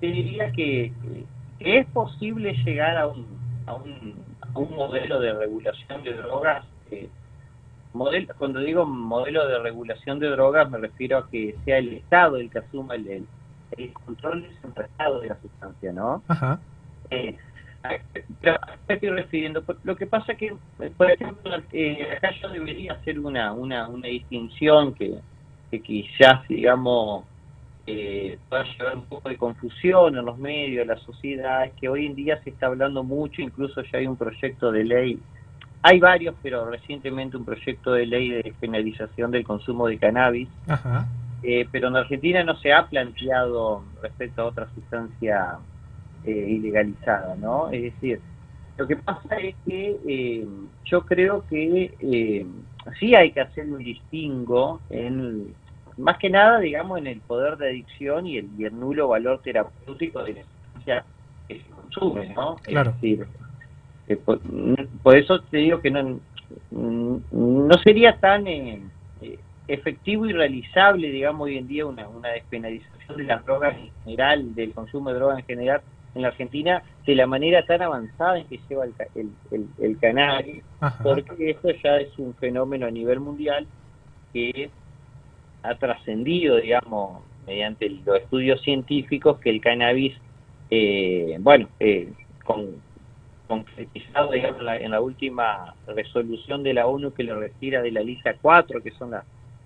te 0.00 0.06
diría 0.06 0.50
que, 0.50 0.92
es 1.60 1.86
posible 1.88 2.54
llegar 2.64 2.96
a 2.96 3.06
un, 3.06 3.26
a 3.66 3.74
un, 3.74 4.14
a 4.40 4.58
un 4.58 4.74
modelo 4.74 5.20
de 5.20 5.32
regulación 5.32 6.02
de 6.02 6.14
drogas. 6.14 6.64
Eh, 6.90 7.08
modelo, 7.92 8.34
cuando 8.38 8.60
digo 8.60 8.86
modelo 8.86 9.46
de 9.48 9.58
regulación 9.58 10.18
de 10.18 10.28
drogas 10.28 10.70
me 10.70 10.78
refiero 10.78 11.18
a 11.18 11.28
que 11.28 11.56
sea 11.64 11.78
el 11.78 11.94
Estado 11.94 12.36
el 12.36 12.50
que 12.50 12.58
asuma 12.58 12.94
el, 12.94 13.26
el, 13.76 13.92
control 13.92 14.42
descentralizado 14.42 15.20
de 15.20 15.28
la 15.28 15.40
sustancia, 15.40 15.92
¿no? 15.92 16.22
Ajá. 16.28 16.60
Eh, 17.10 17.36
pero 18.40 18.58
estoy 18.88 19.08
refiriendo. 19.08 19.64
Lo 19.84 19.96
que 19.96 20.06
pasa 20.06 20.34
que, 20.34 20.54
por 20.96 21.10
ejemplo, 21.10 21.52
eh, 21.72 22.08
acá 22.16 22.30
yo 22.40 22.48
debería 22.50 22.92
hacer 22.92 23.18
una, 23.18 23.52
una, 23.52 23.88
una 23.88 24.06
distinción 24.06 24.94
que, 24.94 25.18
que 25.70 25.80
quizás, 25.80 26.46
digamos, 26.48 27.24
eh, 27.92 28.38
pueda 28.48 28.64
llevar 28.64 28.96
un 28.96 29.04
poco 29.06 29.28
de 29.28 29.36
confusión 29.36 30.16
en 30.16 30.24
los 30.24 30.38
medios, 30.38 30.82
en 30.82 30.88
la 30.88 30.98
sociedad, 30.98 31.64
es 31.64 31.72
que 31.72 31.88
hoy 31.88 32.06
en 32.06 32.14
día 32.14 32.40
se 32.42 32.50
está 32.50 32.66
hablando 32.66 33.02
mucho, 33.02 33.42
incluso 33.42 33.82
ya 33.82 33.98
hay 33.98 34.06
un 34.06 34.16
proyecto 34.16 34.70
de 34.70 34.84
ley, 34.84 35.18
hay 35.82 35.98
varios, 35.98 36.34
pero 36.42 36.70
recientemente 36.70 37.36
un 37.36 37.44
proyecto 37.44 37.92
de 37.92 38.06
ley 38.06 38.28
de 38.30 38.54
penalización 38.60 39.30
del 39.30 39.44
consumo 39.44 39.86
de 39.88 39.98
cannabis, 39.98 40.48
eh, 41.42 41.66
pero 41.72 41.88
en 41.88 41.96
Argentina 41.96 42.44
no 42.44 42.56
se 42.56 42.72
ha 42.72 42.86
planteado 42.86 43.82
respecto 44.02 44.42
a 44.42 44.46
otra 44.46 44.68
sustancia 44.74 45.58
eh, 46.24 46.30
ilegalizada, 46.30 47.34
¿no? 47.36 47.70
Es 47.70 47.82
decir, 47.82 48.20
lo 48.76 48.86
que 48.86 48.96
pasa 48.96 49.36
es 49.36 49.54
que 49.66 49.96
eh, 50.06 50.46
yo 50.84 51.06
creo 51.06 51.44
que 51.48 52.46
sí 52.98 53.14
hay 53.14 53.32
que 53.32 53.40
hacer 53.40 53.66
un 53.66 53.78
distingo 53.78 54.80
en 54.90 55.54
más 56.00 56.18
que 56.18 56.30
nada, 56.30 56.58
digamos, 56.58 56.98
en 56.98 57.06
el 57.06 57.20
poder 57.20 57.56
de 57.56 57.68
adicción 57.68 58.26
y 58.26 58.38
el, 58.38 58.78
nulo 58.78 59.08
valor 59.08 59.40
terapéutico 59.42 60.22
de 60.24 60.34
la 60.34 60.42
sustancia 60.42 61.04
que 61.48 61.60
se 61.60 61.70
consume, 61.70 62.28
¿no? 62.34 62.56
Claro. 62.62 62.94
por, 65.02 65.16
eso 65.16 65.40
te 65.42 65.58
digo 65.58 65.80
que 65.80 65.90
no, 65.90 66.20
no 66.70 67.78
sería 67.84 68.18
tan 68.18 68.46
eh, 68.46 68.80
efectivo 69.68 70.26
y 70.26 70.32
realizable, 70.32 71.10
digamos, 71.10 71.46
hoy 71.46 71.58
en 71.58 71.68
día 71.68 71.86
una, 71.86 72.08
una 72.08 72.30
despenalización 72.30 73.16
de 73.16 73.24
las 73.24 73.44
drogas 73.44 73.76
en 73.76 73.90
general, 74.04 74.54
del 74.54 74.72
consumo 74.72 75.10
de 75.10 75.16
drogas 75.16 75.38
en 75.40 75.46
general 75.46 75.82
en 76.14 76.22
la 76.22 76.28
Argentina, 76.28 76.82
de 77.06 77.14
la 77.14 77.26
manera 77.26 77.64
tan 77.64 77.82
avanzada 77.82 78.38
en 78.38 78.46
que 78.46 78.58
lleva 78.68 78.84
el, 78.84 78.94
el, 79.50 79.66
el, 79.80 79.98
cannabis, 79.98 80.62
porque 81.02 81.50
esto 81.50 81.70
ya 81.82 81.98
es 81.98 82.18
un 82.18 82.34
fenómeno 82.34 82.86
a 82.86 82.90
nivel 82.90 83.20
mundial 83.20 83.66
que 84.32 84.70
ha 85.62 85.74
trascendido, 85.76 86.56
digamos, 86.56 87.22
mediante 87.46 87.90
los 87.90 88.16
estudios 88.16 88.60
científicos, 88.62 89.38
que 89.40 89.50
el 89.50 89.60
cannabis, 89.60 90.14
eh, 90.70 91.36
bueno, 91.40 91.68
eh, 91.80 92.12
con, 92.44 92.76
concretizado 93.46 94.32
digamos, 94.32 94.60
en 94.60 94.90
la 94.90 95.00
última 95.00 95.74
resolución 95.86 96.62
de 96.62 96.74
la 96.74 96.86
ONU 96.86 97.12
que 97.12 97.24
lo 97.24 97.38
retira 97.38 97.82
de 97.82 97.90
la 97.90 98.00
lista 98.00 98.34
4, 98.40 98.82
que 98.82 98.92
son 98.92 99.12
las 99.12 99.24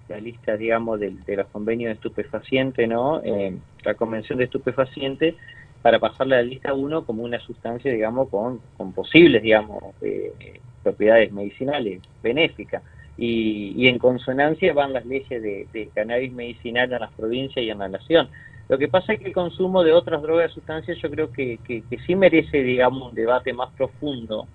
la 0.08 0.18
lista, 0.18 0.56
digamos, 0.56 1.00
de, 1.00 1.16
los 1.28 1.46
convenios 1.48 1.88
de 1.88 1.94
estupefaciente, 1.94 2.86
¿no? 2.86 3.22
Eh, 3.24 3.56
la 3.84 3.94
convención 3.94 4.38
de 4.38 4.44
estupefaciente, 4.44 5.36
para 5.82 5.98
pasarle 5.98 6.36
a 6.36 6.38
la 6.38 6.44
lista 6.44 6.74
1 6.74 7.04
como 7.04 7.22
una 7.22 7.38
sustancia, 7.40 7.92
digamos, 7.92 8.28
con, 8.28 8.60
con 8.76 8.92
posibles, 8.92 9.42
digamos, 9.42 9.82
eh, 10.00 10.60
propiedades 10.82 11.32
medicinales 11.32 12.00
benéficas. 12.22 12.82
Y, 13.16 13.86
en 13.86 13.98
consonancia 13.98 14.72
van 14.72 14.92
las 14.92 15.06
leyes 15.06 15.42
de, 15.42 15.90
cannabis 15.94 16.32
medicinal 16.32 16.92
en 16.92 17.00
las 17.00 17.12
provincias 17.12 17.64
y 17.64 17.70
en 17.70 17.78
la 17.78 17.88
nación. 17.88 18.28
Lo 18.68 18.78
que 18.78 18.88
pasa 18.88 19.12
es 19.12 19.20
que 19.20 19.26
el 19.26 19.32
consumo 19.32 19.84
de 19.84 19.92
otras 19.92 20.22
drogas 20.22 20.50
y 20.50 20.54
sustancias 20.54 20.98
yo 20.98 21.10
creo 21.10 21.30
que, 21.30 21.58
que, 21.64 21.98
sí 22.06 22.16
merece, 22.16 22.62
digamos, 22.62 23.10
un 23.10 23.14
debate 23.14 23.52
más 23.52 23.70
profundo 23.76 24.46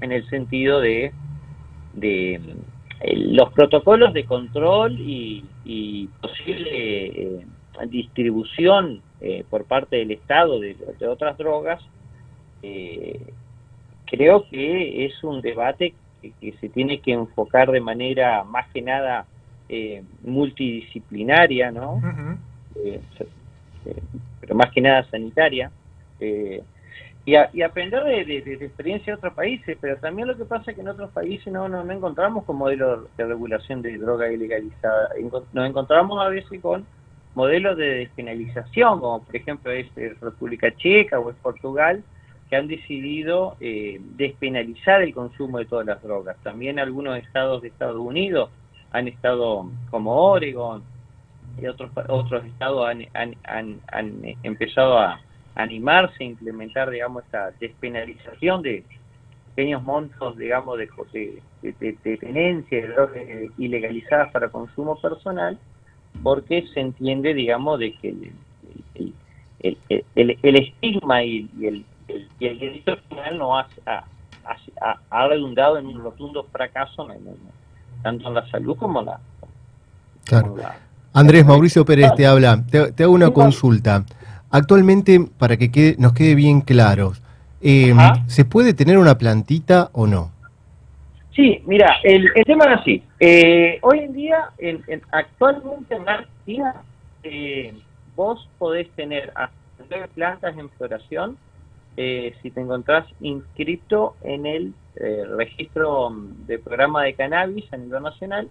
en 0.00 0.12
el 0.12 0.28
sentido 0.28 0.80
de, 0.80 1.12
de 1.94 2.40
los 3.14 3.52
protocolos 3.52 4.12
de 4.12 4.24
control 4.24 4.98
y, 4.98 6.08
posible 6.20 6.70
eh, 6.72 7.46
distribución 7.86 9.02
eh, 9.20 9.44
por 9.48 9.64
parte 9.64 9.96
del 9.96 10.10
Estado 10.10 10.58
de, 10.58 10.76
otras 11.08 11.36
drogas, 11.38 11.80
eh, 12.62 13.20
creo 14.06 14.48
que 14.48 15.06
es 15.06 15.22
un 15.22 15.40
debate 15.40 15.94
que, 16.20 16.52
se 16.60 16.68
tiene 16.68 17.00
que 17.00 17.12
enfocar 17.12 17.70
de 17.70 17.80
manera 17.80 18.44
más 18.44 18.68
que 18.72 18.82
nada 18.82 19.26
multidisciplinaria, 20.22 21.70
¿no? 21.70 22.00
pero 24.40 24.54
más 24.54 24.70
que 24.72 24.80
nada 24.80 25.04
sanitaria 25.10 25.70
y, 27.28 27.62
aprender 27.62 28.04
de, 28.04 28.24
de, 28.24 28.54
experiencia 28.54 29.12
de 29.12 29.18
otros 29.18 29.34
países, 29.34 29.76
pero 29.80 29.96
también 29.98 30.28
lo 30.28 30.36
que 30.36 30.46
pasa 30.46 30.70
es 30.70 30.76
que 30.76 30.80
en 30.80 30.88
otros 30.88 31.10
países 31.10 31.52
no, 31.52 31.68
no, 31.68 31.90
encontramos 31.92 32.44
con 32.44 32.56
modelos 32.56 33.06
de 33.18 33.26
regulación 33.26 33.82
de 33.82 33.98
droga 33.98 34.32
ilegalizada, 34.32 35.10
nos 35.52 35.68
encontramos 35.68 36.24
a 36.24 36.30
veces 36.30 36.58
con 36.62 36.86
modelos 37.34 37.76
de 37.76 37.96
despenalización, 37.96 39.00
como 39.00 39.22
por 39.22 39.36
ejemplo 39.36 39.70
es 39.70 39.86
República 40.20 40.74
Checa 40.74 41.20
o 41.20 41.28
es 41.28 41.36
Portugal, 41.36 42.02
que 42.48 42.56
han 42.56 42.66
decidido 42.66 43.56
eh, 43.60 44.00
despenalizar 44.16 45.02
el 45.02 45.12
consumo 45.12 45.58
de 45.58 45.66
todas 45.66 45.86
las 45.86 46.02
drogas. 46.02 46.36
También 46.42 46.78
algunos 46.78 47.18
estados 47.18 47.62
de 47.62 47.68
Estados 47.68 47.98
Unidos 47.98 48.50
han 48.90 49.08
estado, 49.08 49.70
como 49.90 50.14
Oregon, 50.14 50.82
y 51.60 51.66
otros 51.66 51.90
otros 52.08 52.44
estados 52.44 52.88
han, 52.88 53.06
han, 53.14 53.80
han, 53.88 54.22
empezado 54.42 54.98
a 54.98 55.20
animarse 55.56 56.22
a 56.22 56.26
implementar, 56.26 56.88
digamos, 56.88 57.24
esta 57.24 57.50
despenalización 57.58 58.62
de 58.62 58.84
pequeños 59.54 59.82
montos, 59.82 60.36
digamos, 60.38 60.78
de, 60.78 61.42
de, 61.62 62.16
tenencia 62.16 62.80
de 62.80 62.88
drogas 62.88 63.22
ilegalizadas 63.58 64.30
para 64.30 64.50
consumo 64.50 65.00
personal, 65.00 65.58
porque 66.22 66.64
se 66.72 66.80
entiende, 66.80 67.34
digamos, 67.34 67.80
de 67.80 67.92
que 67.94 68.08
el, 68.94 69.76
el, 69.90 70.38
el, 70.42 70.56
estigma 70.56 71.24
y, 71.24 71.48
el, 71.60 71.84
y 72.38 72.46
el 72.46 72.58
delito 72.58 72.96
penal 73.08 73.38
no 73.38 73.58
ha, 73.58 73.68
ha, 75.10 75.28
redundado 75.28 75.78
en 75.78 75.86
un 75.86 76.02
rotundo 76.02 76.46
fracaso 76.50 77.06
tanto 78.02 78.28
en 78.28 78.34
la 78.34 78.48
salud 78.48 78.76
como 78.76 79.00
en 79.00 79.06
la... 79.06 79.20
Claro. 80.24 80.56
Andrés 81.12 81.44
Mauricio 81.44 81.84
Pérez 81.84 82.14
te 82.14 82.26
habla. 82.26 82.62
Te, 82.70 82.92
te 82.92 83.02
hago 83.02 83.12
una 83.12 83.30
consulta. 83.30 84.04
Actualmente, 84.50 85.20
para 85.38 85.56
que 85.56 85.96
nos 85.98 86.12
quede 86.12 86.34
bien 86.34 86.60
claro, 86.60 87.12
eh, 87.60 87.94
¿se 88.26 88.44
puede 88.44 88.72
tener 88.72 88.98
una 88.98 89.18
plantita 89.18 89.90
o 89.92 90.06
no? 90.06 90.30
Sí, 91.34 91.62
mira, 91.66 91.96
el, 92.02 92.30
tema 92.46 92.64
es 92.66 92.80
así. 92.80 93.02
Eh, 93.20 93.78
hoy 93.82 94.00
en 94.00 94.12
día, 94.12 94.50
en, 94.58 94.82
actualmente 95.10 95.94
en 95.94 96.08
Argentina, 96.08 96.74
eh, 97.22 97.74
vos 98.16 98.48
podés 98.58 98.90
tener 98.92 99.32
plantas 100.14 100.56
en 100.56 100.68
floración 100.70 101.36
si 102.42 102.50
te 102.50 102.60
encontrás 102.60 103.06
inscrito 103.20 104.14
en 104.22 104.46
el 104.46 104.74
registro 105.36 106.10
de 106.46 106.58
programa 106.58 107.02
de 107.02 107.14
cannabis 107.14 107.72
a 107.72 107.76
nivel 107.76 108.02
nacional. 108.02 108.48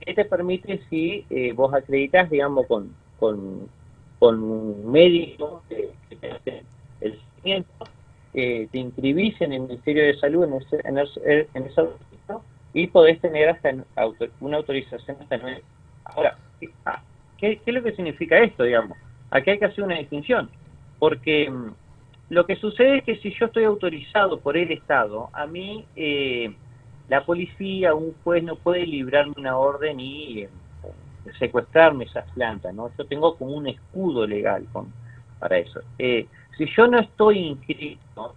¿Qué 0.00 0.14
te 0.14 0.24
permite 0.24 0.80
si 0.88 1.26
vos 1.54 1.74
acreditas, 1.74 2.30
digamos, 2.30 2.66
con, 2.66 2.94
con 3.18 3.68
con 4.18 4.42
un 4.42 4.90
médico 4.90 5.62
que, 5.68 5.90
te 6.20 6.30
hace 6.30 6.62
el 7.00 7.20
seguimiento, 7.20 7.84
eh, 8.34 8.68
te 8.70 8.78
inscribís 8.78 9.40
en 9.40 9.52
el 9.52 9.60
Ministerio 9.62 10.04
de 10.04 10.18
Salud 10.18 10.44
en 10.44 10.54
ese, 10.54 10.80
en 10.84 10.98
ese, 10.98 11.40
en 11.54 12.38
y 12.72 12.86
podés 12.88 13.20
tener 13.20 13.48
hasta 13.48 13.74
una 14.40 14.58
autorización 14.58 15.16
hasta 15.20 15.38
nueve. 15.38 15.62
Ahora, 16.04 16.36
ah, 16.84 17.02
¿qué, 17.38 17.58
¿qué, 17.58 17.70
es 17.70 17.74
lo 17.74 17.82
que 17.82 17.94
significa 17.94 18.38
esto, 18.38 18.64
digamos? 18.64 18.98
Aquí 19.30 19.50
hay 19.50 19.58
que 19.58 19.64
hacer 19.64 19.84
una 19.84 19.98
distinción, 19.98 20.50
porque 20.98 21.50
mm, 21.50 21.72
lo 22.28 22.46
que 22.46 22.56
sucede 22.56 22.98
es 22.98 23.04
que 23.04 23.16
si 23.16 23.32
yo 23.38 23.46
estoy 23.46 23.64
autorizado 23.64 24.40
por 24.40 24.56
el 24.56 24.72
Estado, 24.72 25.30
a 25.32 25.46
mí 25.46 25.84
eh, 25.94 26.52
la 27.08 27.24
policía, 27.24 27.94
un 27.94 28.14
juez 28.24 28.42
no 28.42 28.56
puede 28.56 28.86
librarme 28.86 29.34
una 29.36 29.56
orden 29.56 30.00
y 30.00 30.40
eh, 30.40 30.48
secuestrarme 31.38 32.04
esas 32.04 32.28
plantas, 32.32 32.74
¿no? 32.74 32.90
Yo 32.98 33.04
tengo 33.06 33.36
como 33.36 33.52
un 33.52 33.68
escudo 33.68 34.26
legal 34.26 34.66
con, 34.72 34.92
para 35.38 35.58
eso. 35.58 35.80
Eh, 35.98 36.26
si 36.58 36.66
yo 36.76 36.88
no 36.88 36.98
estoy 36.98 37.38
inscrito, 37.38 38.34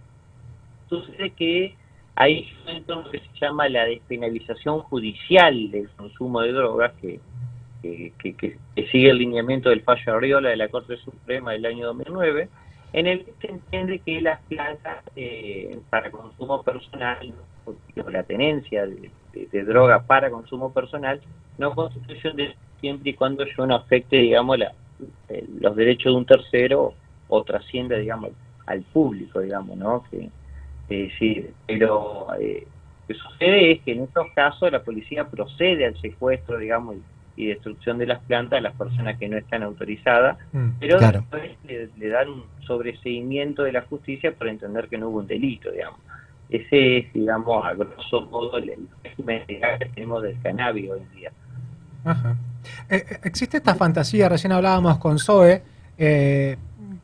sucede 0.88 1.30
que 1.30 1.74
hay 2.14 2.52
un 2.68 3.10
que 3.10 3.18
se 3.18 3.38
llama 3.40 3.68
la 3.68 3.86
despenalización 3.86 4.80
judicial 4.80 5.70
del 5.70 5.88
consumo 5.90 6.42
de 6.42 6.52
drogas, 6.52 6.92
que, 7.00 7.18
que, 7.82 8.58
sigue 8.92 9.10
el 9.10 9.18
lineamiento 9.18 9.70
del 9.70 9.82
fallo 9.82 10.14
Arriola 10.14 10.50
de 10.50 10.56
la 10.56 10.68
Corte 10.68 10.96
Suprema 10.98 11.52
del 11.52 11.64
año 11.64 11.86
2009, 11.86 12.48
en 12.92 13.06
el 13.06 13.24
que 13.24 13.32
se 13.40 13.52
entiende 13.52 13.98
que 14.00 14.20
las 14.20 14.40
plantas 14.42 15.04
eh, 15.16 15.78
para 15.90 16.10
consumo 16.10 16.62
personal, 16.62 17.32
o 17.66 18.10
la 18.10 18.22
tenencia 18.22 18.86
de, 18.86 19.10
de, 19.32 19.64
droga 19.64 20.02
para 20.02 20.30
consumo 20.30 20.72
personal, 20.72 21.20
no 21.58 21.74
constituyen 21.74 22.36
de 22.36 22.56
siempre 22.80 23.10
y 23.10 23.14
cuando 23.14 23.44
yo 23.44 23.66
no 23.66 23.76
afecte, 23.76 24.16
digamos, 24.16 24.58
la, 24.58 24.72
los 25.60 25.76
derechos 25.76 26.12
de 26.12 26.18
un 26.18 26.26
tercero 26.26 26.94
o 27.28 27.44
trascienda, 27.44 27.96
digamos, 27.96 28.30
al 28.66 28.82
público, 28.82 29.40
digamos, 29.40 29.76
¿no? 29.76 30.04
Que, 30.10 30.30
sí, 31.18 31.46
pero 31.66 32.26
eh, 32.40 32.66
lo 32.66 33.06
que 33.06 33.14
sucede 33.14 33.72
es 33.72 33.80
que 33.82 33.92
en 33.92 34.02
estos 34.02 34.26
casos 34.34 34.72
la 34.72 34.82
policía 34.82 35.28
procede 35.28 35.86
al 35.86 36.00
secuestro, 36.00 36.58
digamos, 36.58 36.96
destrucción 37.46 37.98
de 37.98 38.06
las 38.06 38.20
plantas 38.20 38.58
a 38.58 38.62
las 38.62 38.74
personas 38.74 39.18
que 39.18 39.28
no 39.28 39.36
están 39.36 39.62
autorizadas, 39.62 40.38
mm, 40.52 40.68
pero 40.78 40.98
después 40.98 41.50
le, 41.64 42.08
dan 42.08 42.28
un 42.28 42.44
sobreseimiento 42.66 43.62
de 43.62 43.72
la 43.72 43.82
justicia 43.82 44.32
para 44.34 44.50
entender 44.50 44.88
que 44.88 44.98
no 44.98 45.08
hubo 45.08 45.18
un 45.18 45.26
delito, 45.26 45.70
digamos. 45.70 46.00
Ese 46.48 46.98
es, 46.98 47.12
digamos, 47.12 47.64
a 47.64 47.74
grosso 47.74 48.22
modo 48.22 48.58
el 48.58 48.88
régimen 49.04 49.44
que 49.46 49.90
tenemos 49.94 50.22
del 50.22 50.40
cannabis 50.42 50.90
hoy 50.90 51.00
en 51.00 51.16
día. 51.16 51.32
Ajá. 52.04 52.36
Eh, 52.88 53.04
eh, 53.08 53.20
existe 53.24 53.58
esta 53.58 53.74
fantasía, 53.74 54.28
recién 54.28 54.52
hablábamos 54.52 54.98
con 54.98 55.18
Zoe, 55.18 55.62
eh, 55.98 56.56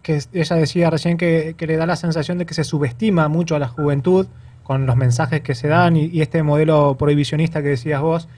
que 0.02 0.20
ella 0.32 0.56
decía 0.56 0.90
recién 0.90 1.16
que, 1.16 1.54
le 1.58 1.76
da 1.76 1.86
la 1.86 1.96
sensación 1.96 2.38
de 2.38 2.46
que 2.46 2.54
se 2.54 2.64
subestima 2.64 3.28
mucho 3.28 3.56
a 3.56 3.58
la 3.58 3.68
juventud 3.68 4.26
con 4.62 4.86
los 4.86 4.96
mensajes 4.96 5.42
que 5.42 5.54
se 5.54 5.68
dan 5.68 5.96
y, 5.96 6.20
este 6.20 6.42
modelo 6.42 6.96
prohibicionista 6.98 7.62
que 7.62 7.68
decías 7.68 8.00
vos. 8.00 8.28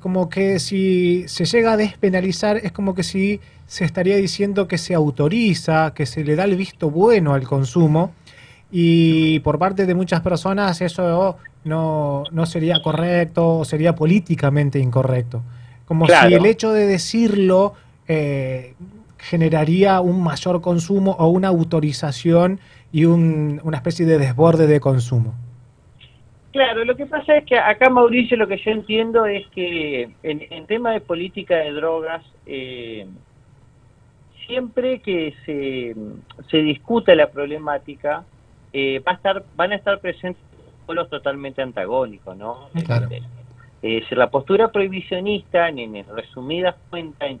Como 0.00 0.28
que 0.28 0.58
si 0.58 1.24
se 1.28 1.44
llega 1.44 1.72
a 1.72 1.76
despenalizar 1.76 2.56
es 2.56 2.72
como 2.72 2.94
que 2.94 3.02
si 3.02 3.40
se 3.66 3.84
estaría 3.84 4.16
diciendo 4.16 4.68
que 4.68 4.78
se 4.78 4.94
autoriza, 4.94 5.92
que 5.94 6.06
se 6.06 6.24
le 6.24 6.36
da 6.36 6.44
el 6.44 6.56
visto 6.56 6.90
bueno 6.90 7.34
al 7.34 7.46
consumo 7.46 8.12
y 8.70 9.38
por 9.40 9.58
parte 9.58 9.86
de 9.86 9.94
muchas 9.94 10.20
personas 10.20 10.80
eso 10.80 11.36
no, 11.64 12.24
no 12.30 12.46
sería 12.46 12.82
correcto, 12.82 13.64
sería 13.64 13.94
políticamente 13.94 14.78
incorrecto. 14.78 15.42
Como 15.86 16.06
si 16.06 16.32
el 16.32 16.46
hecho 16.46 16.72
de 16.72 16.86
decirlo 16.86 17.74
eh, 18.08 18.74
generaría 19.18 20.00
un 20.00 20.22
mayor 20.22 20.60
consumo 20.60 21.12
o 21.18 21.28
una 21.28 21.48
autorización 21.48 22.60
y 22.92 23.04
una 23.04 23.76
especie 23.76 24.06
de 24.06 24.18
desborde 24.18 24.66
de 24.66 24.80
consumo. 24.80 25.34
Claro, 26.54 26.84
lo 26.84 26.94
que 26.94 27.06
pasa 27.06 27.38
es 27.38 27.44
que 27.46 27.58
acá, 27.58 27.90
Mauricio, 27.90 28.36
lo 28.36 28.46
que 28.46 28.58
yo 28.58 28.70
entiendo 28.70 29.26
es 29.26 29.44
que 29.48 30.08
en, 30.22 30.66
tema 30.66 30.92
de 30.92 31.00
política 31.00 31.56
de 31.56 31.72
drogas, 31.72 32.24
eh, 32.46 33.08
siempre 34.46 35.00
que 35.00 35.34
se, 35.44 35.96
se 36.48 36.58
discuta 36.58 37.12
la 37.16 37.28
problemática, 37.28 38.22
eh, 38.72 39.00
va 39.00 39.10
a 39.10 39.14
estar, 39.16 39.44
van 39.56 39.72
a 39.72 39.74
estar 39.74 39.98
presentes 39.98 40.40
polos 40.86 41.10
totalmente 41.10 41.60
antagónicos, 41.60 42.36
¿no? 42.36 42.68
Claro. 42.86 43.08
Eh, 43.82 44.04
si 44.08 44.14
la 44.14 44.30
postura 44.30 44.70
prohibicionista, 44.70 45.68
en, 45.68 46.06
resumidas 46.14 46.76
cuentas, 46.88 47.32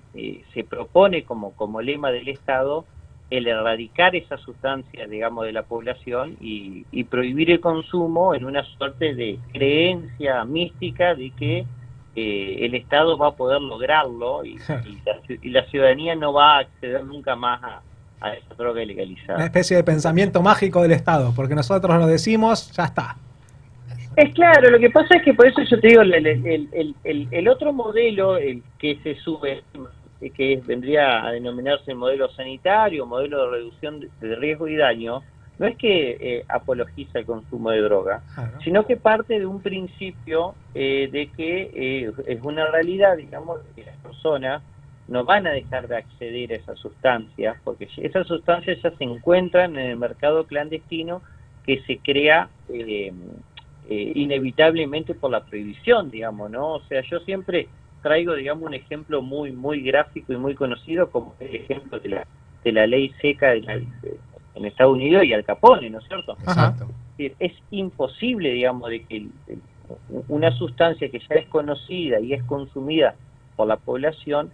se 0.52 0.64
propone 0.64 1.22
como, 1.22 1.52
como 1.52 1.80
lema 1.80 2.10
del 2.10 2.26
Estado 2.26 2.84
el 3.30 3.46
erradicar 3.46 4.14
esa 4.14 4.36
sustancia, 4.38 5.06
digamos, 5.06 5.46
de 5.46 5.52
la 5.52 5.62
población 5.62 6.36
y, 6.40 6.84
prohibir 7.04 7.50
el 7.50 7.60
consumo 7.60 8.34
en 8.34 8.44
una 8.44 8.64
suerte 8.64 9.14
de 9.14 9.38
creencia 9.52 10.44
mística 10.44 11.14
de 11.14 11.30
que 11.30 11.66
eh, 12.16 12.56
el 12.60 12.74
Estado 12.74 13.16
va 13.18 13.28
a 13.28 13.32
poder 13.32 13.60
lograrlo 13.60 14.44
y, 14.44 14.58
la, 15.44 15.64
ciudadanía 15.66 16.14
no 16.14 16.32
va 16.32 16.56
a 16.56 16.58
acceder 16.60 17.04
nunca 17.04 17.36
más 17.36 17.60
a, 17.62 17.82
esa 18.34 18.54
droga 18.54 18.82
ilegalizada. 18.82 19.36
Una 19.36 19.46
especie 19.46 19.76
de 19.76 19.84
pensamiento 19.84 20.40
mágico 20.40 20.80
del 20.80 20.92
Estado, 20.92 21.32
porque 21.36 21.54
nosotros 21.54 21.94
lo 21.98 22.06
decimos, 22.06 22.72
ya 22.72 22.84
está. 22.84 23.16
Es 24.16 24.32
claro, 24.32 24.70
lo 24.70 24.78
que 24.78 24.90
pasa 24.90 25.16
es 25.16 25.22
que 25.24 25.34
por 25.34 25.46
eso 25.46 25.60
yo 25.68 25.78
te 25.80 25.88
digo, 25.88 26.02
el, 26.02 26.14
el, 26.14 26.94
el, 27.02 27.28
el 27.30 27.48
otro 27.48 27.72
modelo, 27.72 28.38
el 28.38 28.62
que 28.78 28.98
se 29.02 29.16
sube 29.16 29.62
que 30.20 30.62
vendría 30.64 31.26
a 31.26 31.32
denominarse 31.32 31.90
el 31.90 31.96
modelo 31.96 32.28
sanitario, 32.30 33.06
modelo 33.06 33.44
de 33.44 33.50
reducción 33.50 34.00
de, 34.20 34.36
riesgo 34.36 34.68
y 34.68 34.76
daño, 34.76 35.22
no 35.58 35.66
es 35.66 35.76
que 35.76 36.16
eh, 36.20 36.44
apologiza 36.48 37.20
el 37.20 37.26
consumo 37.26 37.70
de 37.70 37.80
droga, 37.80 38.22
sino 38.64 38.86
que 38.86 38.96
parte 38.96 39.38
de 39.38 39.46
un 39.46 39.60
principio 39.60 40.54
eh, 40.74 41.08
de 41.12 41.28
que 41.28 41.70
eh, 41.74 42.12
es 42.26 42.42
una 42.42 42.66
realidad, 42.66 43.16
digamos, 43.16 43.60
que 43.76 43.84
las 43.84 43.96
personas 43.98 44.62
no 45.06 45.24
van 45.24 45.46
a 45.46 45.50
dejar 45.50 45.86
de 45.86 45.98
acceder 45.98 46.52
a 46.52 46.56
esas 46.56 46.78
sustancias, 46.78 47.56
porque 47.62 47.88
esas 47.98 48.26
sustancias 48.26 48.78
ya 48.82 48.90
se 48.90 49.04
encuentran 49.04 49.78
en 49.78 49.90
el 49.90 49.96
mercado 49.96 50.46
clandestino 50.46 51.22
que 51.64 51.82
se 51.82 51.98
crea 51.98 52.48
inevitablemente 53.88 55.14
por 55.14 55.30
la 55.30 55.44
prohibición, 55.44 56.10
digamos, 56.10 56.50
¿no? 56.50 56.74
O 56.74 56.80
sea, 56.84 57.02
yo 57.02 57.20
siempre 57.20 57.68
traigo, 58.04 58.34
digamos, 58.34 58.64
un 58.64 58.74
ejemplo 58.74 59.22
muy 59.22 59.50
muy 59.50 59.80
gráfico 59.80 60.32
y 60.34 60.36
muy 60.36 60.54
conocido 60.54 61.10
como 61.10 61.34
el 61.40 61.56
ejemplo 61.56 61.98
de 61.98 62.10
la, 62.10 62.26
de 62.62 62.72
la 62.72 62.86
ley 62.86 63.12
seca 63.20 63.54
en 63.54 64.64
Estados 64.64 64.92
Unidos 64.92 65.24
y 65.24 65.32
Al 65.32 65.42
Capone, 65.42 65.88
¿no 65.88 65.98
es 65.98 66.06
cierto? 66.06 66.36
Exacto. 66.40 66.86
Es 67.16 67.52
imposible, 67.70 68.50
digamos, 68.50 68.90
de 68.90 69.02
que 69.04 69.26
una 70.28 70.50
sustancia 70.52 71.08
que 71.08 71.18
ya 71.18 71.36
es 71.36 71.46
conocida 71.46 72.20
y 72.20 72.34
es 72.34 72.42
consumida 72.44 73.14
por 73.56 73.68
la 73.68 73.78
población 73.78 74.50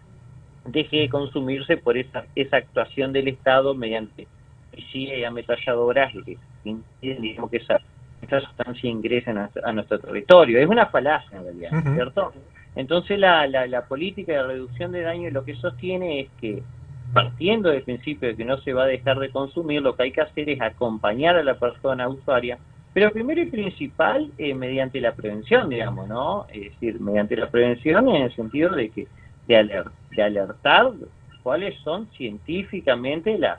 deje 0.66 0.98
de 0.98 1.08
consumirse 1.08 1.76
por 1.76 1.96
esa, 1.96 2.26
esa 2.36 2.58
actuación 2.58 3.12
del 3.12 3.28
Estado 3.28 3.74
mediante 3.74 4.28
policía 4.70 5.18
y 5.18 5.24
ametralladoras 5.24 6.12
que 6.24 6.38
impiden, 6.64 7.22
digamos, 7.22 7.50
que 7.50 7.56
esa, 7.56 7.80
esa 8.22 8.40
sustancia 8.40 8.88
ingrese 8.88 9.30
a 9.30 9.72
nuestro, 9.72 9.98
territorio. 9.98 10.60
Es 10.60 10.68
una 10.68 10.86
falacia, 10.86 11.38
en 11.38 11.44
realidad, 11.44 11.94
¿cierto? 11.94 12.32
Entonces 12.76 13.18
la, 13.18 13.46
la, 13.46 13.82
política 13.86 14.32
de 14.32 14.42
reducción 14.42 14.92
de 14.92 15.02
daño 15.02 15.30
lo 15.30 15.44
que 15.44 15.56
sostiene 15.56 16.20
es 16.20 16.28
que 16.40 16.62
partiendo 17.12 17.70
del 17.70 17.82
principio 17.82 18.28
de 18.28 18.36
que 18.36 18.44
no 18.44 18.58
se 18.58 18.72
va 18.72 18.84
a 18.84 18.86
dejar 18.86 19.18
de 19.18 19.30
consumir, 19.30 19.82
lo 19.82 19.96
que 19.96 20.04
hay 20.04 20.12
que 20.12 20.20
hacer 20.20 20.48
es 20.48 20.60
acompañar 20.60 21.36
a 21.36 21.42
la 21.42 21.58
persona 21.58 22.08
usuaria, 22.08 22.58
pero 22.92 23.10
primero 23.10 23.42
y 23.42 23.46
principal 23.46 24.30
eh, 24.38 24.54
mediante 24.54 25.00
la 25.00 25.12
prevención, 25.12 25.68
digamos, 25.68 26.08
¿no? 26.08 26.46
Es 26.52 26.72
decir, 26.72 27.00
mediante 27.00 27.36
la 27.36 27.50
prevención 27.50 28.08
en 28.08 28.22
el 28.22 28.34
sentido 28.34 28.70
de 28.70 28.90
que 28.90 29.08
de, 29.48 29.84
de 30.12 30.22
alertar 30.22 30.92
cuáles 31.42 31.76
son 31.80 32.08
científicamente 32.12 33.36
las, 33.38 33.58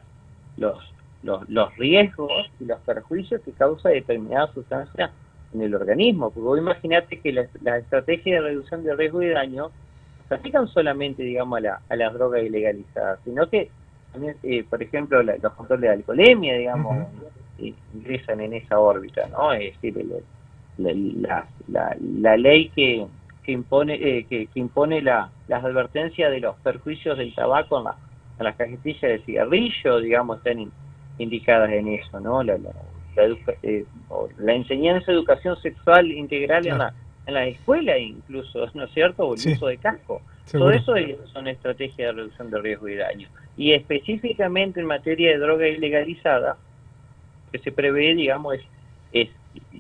los, 0.58 0.78
los, 1.24 1.48
los 1.50 1.76
riesgos 1.78 2.50
y 2.60 2.66
los 2.66 2.80
perjuicios 2.82 3.42
que 3.42 3.52
causa 3.52 3.90
determinada 3.90 4.52
sustancia 4.54 5.12
en 5.54 5.62
el 5.62 5.76
organismo, 5.76 6.30
porque 6.32 6.48
vos 6.48 6.58
imaginate 6.58 7.20
que 7.20 7.34
las 7.34 7.50
la 7.62 7.78
estrategias 7.78 8.42
de 8.42 8.50
reducción 8.50 8.84
de 8.84 8.96
riesgo 8.96 9.22
y 9.22 9.30
daño 9.30 9.72
se 10.28 10.36
aplican 10.36 10.68
solamente, 10.70 11.24
digamos, 11.24 11.58
a, 11.58 11.62
la, 11.62 11.82
a 11.90 11.96
las 11.96 12.14
drogas 12.14 12.44
ilegalizadas, 12.44 13.20
sino 13.26 13.50
que 13.50 13.70
también, 14.14 14.36
eh, 14.44 14.64
por 14.70 14.82
ejemplo, 14.82 15.22
los 15.24 15.54
controles 15.54 15.82
de 15.82 15.90
alcoholemia, 15.90 16.58
digamos, 16.58 17.08
ingresan 17.94 18.42
en 18.42 18.54
esa 18.54 18.80
órbita, 18.80 19.28
¿no? 19.28 19.54
Es 19.54 19.80
decir, 19.82 20.06
la, 20.78 21.46
la, 21.68 21.98
la, 22.00 22.38
ley 22.38 22.70
que, 22.70 23.06
que 23.44 23.52
impone 23.52 23.96
eh, 23.96 24.26
que, 24.30 24.48
impone 24.56 25.02
la, 25.02 25.30
las 25.48 25.64
advertencias 25.64 26.32
de 26.32 26.40
los 26.40 26.56
perjuicios 26.58 27.18
del 27.18 27.34
tabaco 27.36 27.78
en, 27.78 27.86
la, 27.86 27.96
en 28.40 28.46
las 28.46 28.56
cajetillas 28.56 29.02
de 29.02 29.20
cigarrillo, 29.20 30.00
digamos, 30.00 30.38
están 30.38 30.72
indicadas 31.18 31.72
en 31.72 31.88
eso, 31.90 32.20
¿no? 32.20 32.44
La, 32.44 32.58
la, 33.16 33.36
eh, 33.64 33.86
la 34.38 34.54
enseñanza 34.54 35.12
de 35.12 35.18
educación 35.18 35.60
sexual 35.62 36.12
integral 36.12 36.66
en, 36.68 36.78
la, 36.78 36.94
en 37.26 37.34
la 37.34 37.46
escuela 37.46 37.98
incluso, 37.98 38.68
¿no 38.74 38.86
es 38.86 38.92
cierto? 38.92 39.28
O 39.28 39.36
el 39.36 39.54
uso 39.54 39.68
de 39.68 39.78
casco. 39.78 40.22
Todo 40.52 40.72
eso 40.72 40.96
son 41.32 41.48
estrategias 41.48 41.98
de 41.98 42.12
reducción 42.12 42.52
de 42.52 42.60
riesgo 42.60 42.90
y 42.90 42.96
daño. 42.96 43.30
Y 43.56 43.72
específicamente 43.72 44.82
en 44.82 44.86
materia 44.86 45.32
de 45.32 45.38
droga 45.38 45.68
ilegalizada, 45.68 46.58
que 47.52 47.60
se 47.60 47.72
prevé, 47.72 48.16
digamos, 48.16 48.56
es, 48.56 48.62
es 49.14 49.30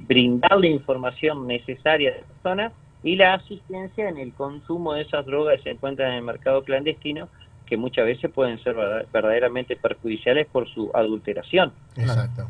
brindar 0.07 0.59
la 0.59 0.67
información 0.67 1.47
necesaria 1.47 2.11
a 2.11 2.17
las 2.17 2.23
personas 2.23 2.73
y 3.03 3.15
la 3.15 3.33
asistencia 3.33 4.07
en 4.07 4.17
el 4.17 4.33
consumo 4.33 4.93
de 4.93 5.01
esas 5.01 5.25
drogas 5.25 5.57
que 5.57 5.63
se 5.63 5.69
encuentran 5.71 6.11
en 6.11 6.17
el 6.19 6.23
mercado 6.23 6.63
clandestino, 6.63 7.27
que 7.65 7.77
muchas 7.77 8.05
veces 8.05 8.29
pueden 8.31 8.61
ser 8.63 8.75
verdaderamente 9.11 9.75
perjudiciales 9.75 10.47
por 10.47 10.67
su 10.69 10.91
adulteración. 10.93 11.71
Exacto. 11.95 12.47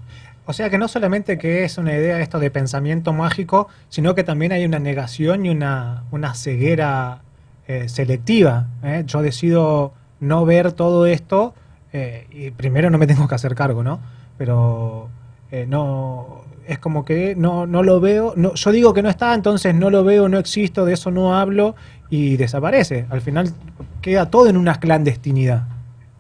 O 0.52 0.54
sea 0.54 0.70
que 0.70 0.78
no 0.78 0.90
solamente 0.90 1.38
que 1.38 1.64
es 1.64 1.78
una 1.78 1.94
idea 1.94 2.20
esto 2.20 2.38
de 2.38 2.52
pensamiento 2.52 3.14
mágico, 3.14 3.70
sino 3.88 4.16
que 4.16 4.26
también 4.26 4.52
hay 4.52 4.66
una 4.66 4.80
negación 4.80 5.46
y 5.46 5.50
una, 5.50 6.04
una 6.12 6.34
ceguera 6.34 7.22
eh, 7.70 7.88
selectiva. 7.88 8.68
¿eh? 8.84 9.04
Yo 9.08 9.22
decido 9.22 9.94
no 10.20 10.44
ver 10.44 10.74
todo 10.74 11.06
esto 11.06 11.54
eh, 11.94 12.28
y 12.32 12.52
primero 12.52 12.90
no 12.90 12.98
me 12.98 13.08
tengo 13.08 13.30
que 13.30 13.36
hacer 13.36 13.56
cargo, 13.56 13.82
¿no? 13.82 14.02
Pero 14.38 15.08
no 15.68 16.42
es 16.68 16.80
como 16.80 17.06
que 17.06 17.34
no, 17.38 17.66
no 17.66 17.82
lo 17.82 18.02
veo, 18.02 18.34
no, 18.36 18.54
yo 18.54 18.72
digo 18.74 18.94
que 18.94 19.02
no 19.02 19.10
está, 19.10 19.34
entonces 19.34 19.74
no 19.74 19.90
lo 19.90 20.04
veo, 20.04 20.28
no 20.28 20.38
existo, 20.38 20.84
de 20.84 20.96
eso 20.96 21.12
no 21.12 21.34
hablo 21.34 21.76
y 22.10 22.36
desaparece. 22.36 23.06
Al 23.10 23.22
final 23.22 23.54
queda 24.02 24.30
todo 24.30 24.50
en 24.50 24.58
una 24.58 24.82
clandestinidad. 24.82 25.64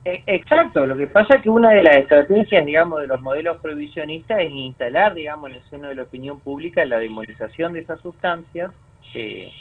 E, 0.04 0.24
exacto, 0.26 0.86
lo 0.88 0.98
que 0.98 1.06
pasa 1.06 1.36
es 1.36 1.44
que 1.44 1.50
una 1.50 1.70
de 1.70 1.84
las 1.84 1.98
estrategias, 1.98 2.66
digamos, 2.66 3.02
de 3.02 3.08
los 3.08 3.22
modelos 3.22 3.58
prohibicionistas 3.62 4.40
es 4.40 4.52
instalar, 4.52 5.14
digamos, 5.14 5.52
en 5.52 5.58
el 5.58 5.64
seno 5.70 5.90
de 5.90 5.96
la 5.96 6.04
opinión 6.04 6.40
pública 6.40 6.84
la 6.86 6.98
demonización 6.98 7.74
de 7.74 7.82
esas 7.82 8.00
sustancias, 8.02 8.72
eh, 9.14 9.52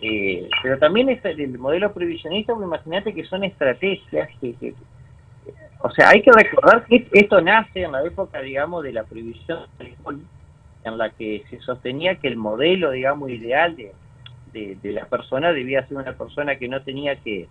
eh, 0.00 0.48
pero 0.62 0.78
también 0.78 1.08
el 1.08 1.58
modelo 1.58 1.92
prohibicionista, 1.92 2.54
pues 2.54 2.66
imagínate 2.66 3.14
que 3.14 3.24
son 3.24 3.42
estrategias 3.42 4.28
que, 4.40 4.74
o 5.80 5.90
sea, 5.90 6.10
hay 6.10 6.22
que 6.22 6.30
recordar 6.30 6.84
que 6.86 7.08
esto 7.12 7.40
nace 7.40 7.82
en 7.82 7.92
la 7.92 8.04
época, 8.04 8.40
digamos, 8.42 8.84
de 8.84 8.92
la 8.92 9.02
prohibición 9.02 9.60
en 10.84 10.98
la 10.98 11.10
que 11.10 11.42
se 11.50 11.58
sostenía 11.60 12.14
que 12.16 12.28
el 12.28 12.36
modelo, 12.36 12.92
digamos, 12.92 13.30
ideal 13.30 13.74
de, 13.74 13.92
de 14.52 14.92
la 14.92 15.06
persona 15.06 15.52
debía 15.52 15.86
ser 15.88 15.96
una 15.96 16.12
persona 16.12 16.56
que 16.56 16.68
no 16.68 16.82
tenía 16.82 17.16
que 17.16 17.48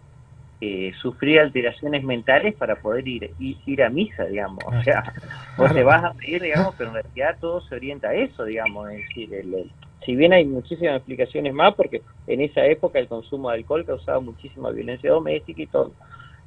eh, 0.61 0.91
sufrir 1.01 1.39
alteraciones 1.39 2.03
mentales 2.03 2.53
para 2.55 2.75
poder 2.75 3.07
ir, 3.07 3.31
ir, 3.39 3.83
a 3.83 3.89
misa, 3.89 4.25
digamos. 4.25 4.63
O 4.65 4.83
sea, 4.83 5.13
vos 5.57 5.73
te 5.73 5.83
vas 5.83 6.03
a 6.03 6.13
pedir, 6.13 6.41
digamos, 6.41 6.75
pero 6.77 6.89
en 6.89 6.95
realidad 6.95 7.37
todo 7.39 7.61
se 7.61 7.75
orienta 7.75 8.09
a 8.09 8.13
eso, 8.13 8.43
digamos. 8.43 8.91
Es 8.91 9.07
decir, 9.07 9.33
el, 9.33 9.71
si 10.05 10.15
bien 10.15 10.33
hay 10.33 10.45
muchísimas 10.45 10.97
explicaciones 10.97 11.53
más, 11.53 11.75
porque 11.75 12.01
en 12.27 12.41
esa 12.41 12.65
época 12.65 12.99
el 12.99 13.07
consumo 13.07 13.49
de 13.49 13.57
alcohol 13.57 13.85
causaba 13.85 14.19
muchísima 14.19 14.71
violencia 14.71 15.11
doméstica 15.11 15.61
y 15.61 15.67
todo. 15.67 15.93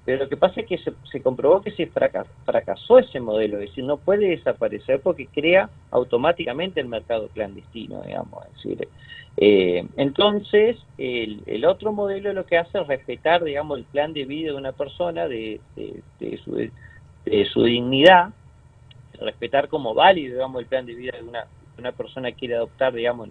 Pero 0.04 0.24
lo 0.24 0.28
que 0.28 0.36
pasa 0.36 0.60
es 0.60 0.66
que 0.66 0.78
se, 0.78 1.22
comprobó 1.22 1.62
que 1.62 1.70
se 1.70 1.86
fracasó 1.86 2.98
ese 2.98 3.20
modelo, 3.20 3.58
es 3.58 3.68
decir, 3.68 3.84
no 3.84 3.98
puede 3.98 4.28
desaparecer 4.30 5.00
porque 5.00 5.26
crea 5.26 5.70
automáticamente 5.92 6.80
el 6.80 6.88
mercado 6.88 7.28
clandestino, 7.28 8.02
digamos. 8.02 8.44
Decir, 8.54 8.88
eh, 9.36 9.86
entonces, 9.96 10.76
el, 10.98 11.64
otro 11.64 11.92
modelo 11.92 12.32
lo 12.32 12.46
que 12.46 12.58
hace 12.58 12.80
es 12.80 12.86
respetar, 12.88 13.44
digamos, 13.44 13.78
el 13.78 13.84
plan 13.84 14.12
de 14.12 14.24
vida 14.24 14.50
de 14.50 14.58
una 14.58 14.72
persona, 14.72 15.28
de, 15.28 15.60
su, 16.44 16.56
de 17.24 17.44
su, 17.46 17.62
dignidad, 17.62 18.30
respetar 19.20 19.68
como 19.68 19.94
válido, 19.94 20.34
digamos, 20.34 20.62
el 20.62 20.66
plan 20.66 20.84
de 20.84 20.96
vida 20.96 21.12
de 21.16 21.22
una, 21.22 21.46
una 21.78 21.92
persona 21.92 22.32
quiere 22.32 22.56
adoptar, 22.56 22.92
digamos, 22.92 23.28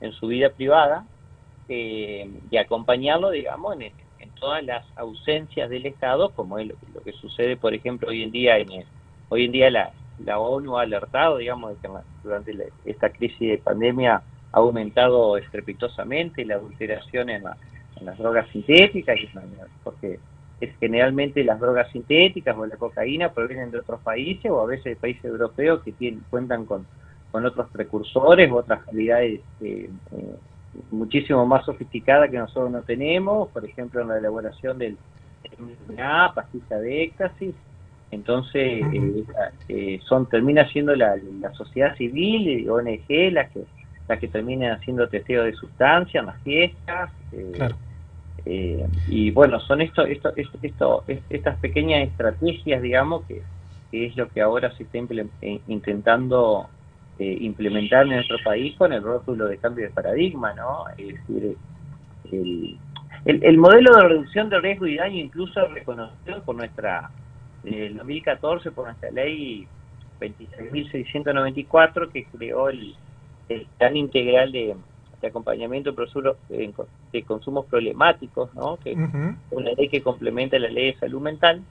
en, 0.00 0.12
su 0.12 0.26
vida 0.26 0.50
privada, 0.50 1.06
eh, 1.68 2.28
y 2.50 2.56
acompañarlo, 2.56 3.30
digamos, 3.30 3.80
en, 3.80 3.92
todas 4.40 4.64
las 4.64 4.84
ausencias 4.96 5.70
del 5.70 5.86
Estado, 5.86 6.30
como 6.30 6.58
es 6.58 6.68
lo, 6.68 7.02
que 7.02 7.12
sucede, 7.12 7.56
por 7.56 7.74
ejemplo, 7.74 8.08
hoy 8.08 8.22
en 8.22 8.30
día 8.30 8.58
en 8.58 8.68
hoy 9.30 9.44
en 9.44 9.52
día 9.52 9.70
la, 9.70 9.92
la 10.24 10.38
ONU 10.38 10.78
ha 10.78 10.82
alertado, 10.82 11.38
digamos, 11.38 11.70
de 11.70 11.88
que 11.88 11.94
durante 12.22 12.72
esta 12.84 13.10
crisis 13.10 13.50
de 13.50 13.58
pandemia 13.58 14.22
ha 14.52 14.58
aumentado 14.58 15.36
estrepitosamente 15.36 16.44
la 16.44 16.54
adulteración 16.54 17.30
en, 17.30 17.44
las 18.00 18.16
drogas 18.16 18.48
sintéticas, 18.50 19.18
porque 19.82 20.20
es 20.60 20.70
generalmente 20.78 21.42
las 21.44 21.60
drogas 21.60 21.90
sintéticas 21.90 22.56
o 22.56 22.66
la 22.66 22.76
cocaína 22.76 23.32
provienen 23.32 23.70
de 23.70 23.78
otros 23.78 24.00
países 24.00 24.50
o 24.50 24.60
a 24.60 24.66
veces 24.66 24.84
de 24.84 24.96
países 24.96 25.24
europeos 25.24 25.82
que 25.82 25.92
tienen, 25.92 26.22
cuentan 26.30 26.64
con, 26.64 26.86
con 27.30 27.44
otros 27.44 27.68
precursores, 27.70 28.50
otras 28.50 28.84
calidades 28.84 29.40
eh, 29.60 29.90
eh, 30.12 30.36
muchísimo 30.90 31.46
más 31.46 31.64
sofisticadas 31.64 32.30
que 32.30 32.38
nosotros 32.38 32.70
no 32.70 32.82
tenemos, 32.82 33.48
por 33.48 33.64
ejemplo 33.64 34.02
en 34.02 34.08
la 34.08 34.18
elaboración 34.18 34.78
del 34.78 34.96
MDMA, 35.58 36.34
pastilla 36.34 36.78
de 36.78 37.02
éxtasis, 37.04 37.54
entonces 38.10 38.82
eh, 39.68 40.00
son 40.04 40.26
termina 40.26 40.68
siendo 40.68 40.94
la, 40.94 41.16
la 41.40 41.52
sociedad 41.52 41.94
civil 41.96 42.48
y 42.48 42.68
ONG 42.68 43.32
las 43.32 43.50
que 43.50 43.64
las 44.08 44.18
que 44.18 44.28
terminan 44.28 44.72
haciendo 44.72 45.06
testeo 45.08 45.44
de 45.44 45.52
sustancias 45.52 46.24
las 46.24 46.40
fiestas. 46.42 47.10
claro 47.52 47.76
eh, 48.50 48.86
y 49.08 49.30
bueno, 49.30 49.60
son 49.60 49.82
esto, 49.82 50.06
esto, 50.06 50.32
esto, 50.62 51.04
estas 51.28 51.58
pequeñas 51.58 52.08
estrategias, 52.08 52.80
digamos, 52.80 53.24
que, 53.26 53.42
es 53.92 54.16
lo 54.16 54.28
que 54.28 54.40
ahora 54.40 54.74
se 54.76 54.84
está 54.84 54.98
eh, 55.42 55.60
intentando 55.66 56.68
eh, 57.18 57.38
implementar 57.40 58.04
en 58.04 58.14
nuestro 58.14 58.38
país 58.44 58.76
con 58.76 58.92
el 58.92 59.02
rótulo 59.02 59.46
de 59.46 59.58
cambio 59.58 59.86
de 59.86 59.92
paradigma, 59.92 60.52
¿no? 60.54 60.84
Es 60.96 61.06
decir, 61.06 61.56
el, 62.30 62.78
el, 63.24 63.58
modelo 63.58 63.94
de 63.96 64.08
reducción 64.08 64.48
de 64.48 64.60
riesgo 64.60 64.86
y 64.86 64.96
daño 64.96 65.16
incluso 65.16 65.66
reconocido 65.68 66.42
por 66.44 66.56
nuestra, 66.56 67.10
en 67.64 67.74
el 67.74 67.96
2014, 67.96 68.70
por 68.70 68.86
nuestra 68.86 69.10
ley 69.10 69.66
26.694 70.20 72.10
que 72.10 72.24
creó 72.24 72.68
el, 72.68 72.94
el 73.48 73.66
plan 73.78 73.96
integral 73.96 74.52
de 74.52 74.76
de 75.20 75.28
acompañamiento 75.28 75.92
de, 75.92 77.22
consumos 77.24 77.66
problemáticos, 77.66 78.54
¿no? 78.54 78.76
que 78.76 78.94
una 79.50 79.72
ley 79.72 79.88
que 79.88 80.02
complementa 80.02 80.58
la 80.58 80.68
ley 80.68 80.92
de 80.92 80.98
salud 80.98 81.20
mental, 81.20 81.62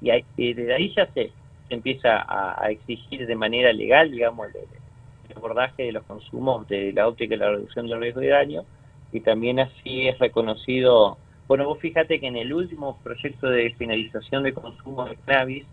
y, 0.00 0.54
desde 0.54 0.74
ahí 0.74 0.92
ya 0.94 1.06
se, 1.12 1.30
empieza 1.70 2.24
a, 2.26 2.70
exigir 2.70 3.26
de 3.26 3.34
manera 3.36 3.72
legal, 3.72 4.10
digamos, 4.10 4.48
el, 4.54 5.36
abordaje 5.36 5.84
de 5.84 5.92
los 5.92 6.04
consumos 6.04 6.66
de 6.68 6.92
la 6.92 7.08
óptica 7.08 7.34
y 7.34 7.38
la 7.38 7.50
reducción 7.50 7.88
del 7.88 8.00
riesgo 8.00 8.20
de 8.20 8.28
daño, 8.28 8.64
y 9.12 9.20
también 9.20 9.58
así 9.58 10.06
es 10.06 10.18
reconocido, 10.18 11.18
bueno, 11.48 11.64
vos 11.64 11.78
fíjate 11.80 12.20
que 12.20 12.26
en 12.26 12.36
el 12.36 12.52
último 12.52 12.98
proyecto 13.02 13.48
de 13.48 13.74
finalización 13.74 14.44
de 14.44 14.52
consumo 14.52 15.04
de 15.06 15.16
cannabis, 15.16 15.64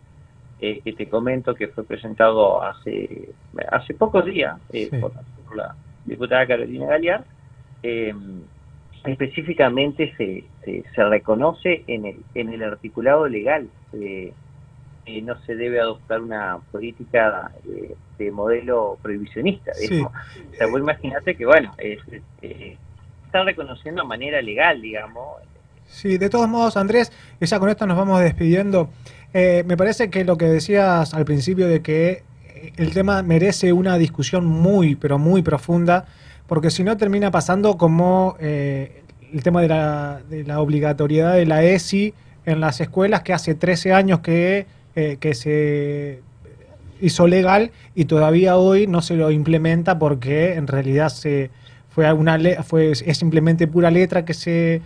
eh, 0.59 0.81
que 0.83 0.93
te 0.93 1.09
comento 1.09 1.55
que 1.55 1.69
fue 1.69 1.83
presentado 1.83 2.61
hace 2.61 3.29
hace 3.71 3.95
pocos 3.95 4.23
días 4.25 4.59
eh, 4.71 4.91
por, 4.99 5.11
la 5.55 5.75
diputada 6.05 6.45
Carolina 6.45 6.85
Galear, 6.85 7.25
eh, 7.81 8.13
específicamente 9.03 10.13
se, 10.17 10.43
se, 10.63 11.03
reconoce 11.03 11.83
en 11.87 12.05
el, 12.05 12.17
en 12.35 12.53
el 12.53 12.61
articulado 12.61 13.27
legal 13.27 13.69
que 15.05 15.21
no 15.21 15.39
se 15.45 15.55
debe 15.55 15.79
adoptar 15.79 16.21
una 16.21 16.59
política 16.71 17.51
de, 17.63 17.95
modelo 18.31 18.99
prohibicionista. 19.01 19.73
Sí. 19.73 19.99
O 19.99 20.11
sea, 20.55 20.67
vos 20.67 20.79
imaginate 20.79 21.35
que, 21.35 21.43
bueno, 21.43 21.73
es, 21.79 21.99
están 23.25 23.45
reconociendo 23.45 24.03
de 24.03 24.07
manera 24.07 24.39
legal, 24.43 24.79
digamos. 24.79 25.25
Sí, 25.87 26.19
de 26.19 26.29
todos 26.29 26.47
modos, 26.47 26.77
Andrés, 26.77 27.11
ya 27.39 27.59
con 27.59 27.69
esto 27.69 27.87
nos 27.87 27.97
vamos 27.97 28.21
despidiendo. 28.21 28.89
Eh, 29.33 29.63
me 29.65 29.75
parece 29.75 30.11
que 30.11 30.23
lo 30.23 30.37
que 30.37 30.45
decías 30.45 31.15
al 31.15 31.25
principio 31.25 31.67
de 31.67 31.81
que 31.81 32.23
el 32.77 32.93
tema 32.93 33.23
merece 33.23 33.73
una 33.73 33.97
discusión 33.97 34.45
muy, 34.45 34.95
pero 34.95 35.17
muy 35.17 35.41
profunda, 35.41 36.05
porque 36.47 36.69
si 36.69 36.83
no 36.83 36.97
termina 36.97 37.31
pasando 37.31 37.77
como 37.77 38.35
eh, 38.39 39.03
el 39.33 39.41
tema 39.43 39.61
de 39.61 39.67
la, 39.67 40.21
de 40.29 40.43
la, 40.43 40.59
obligatoriedad 40.59 41.33
de 41.33 41.45
la 41.45 41.63
ESI 41.63 42.13
en 42.45 42.59
las 42.59 42.81
escuelas 42.81 43.21
que 43.21 43.33
hace 43.33 43.55
13 43.55 43.93
años 43.93 44.19
que, 44.19 44.67
eh, 44.95 45.17
que 45.19 45.33
se 45.33 46.21
hizo 47.01 47.27
legal 47.27 47.71
y 47.95 48.05
todavía 48.05 48.57
hoy 48.57 48.87
no 48.87 49.01
se 49.01 49.15
lo 49.15 49.31
implementa 49.31 49.97
porque 49.97 50.53
en 50.53 50.67
realidad 50.67 51.09
se 51.09 51.49
fue 51.89 52.11
una 52.13 52.39
fue 52.63 52.91
es 52.91 53.17
simplemente 53.17 53.67
pura 53.67 53.89
letra 53.89 54.23
que 54.23 54.33
se 54.33 54.81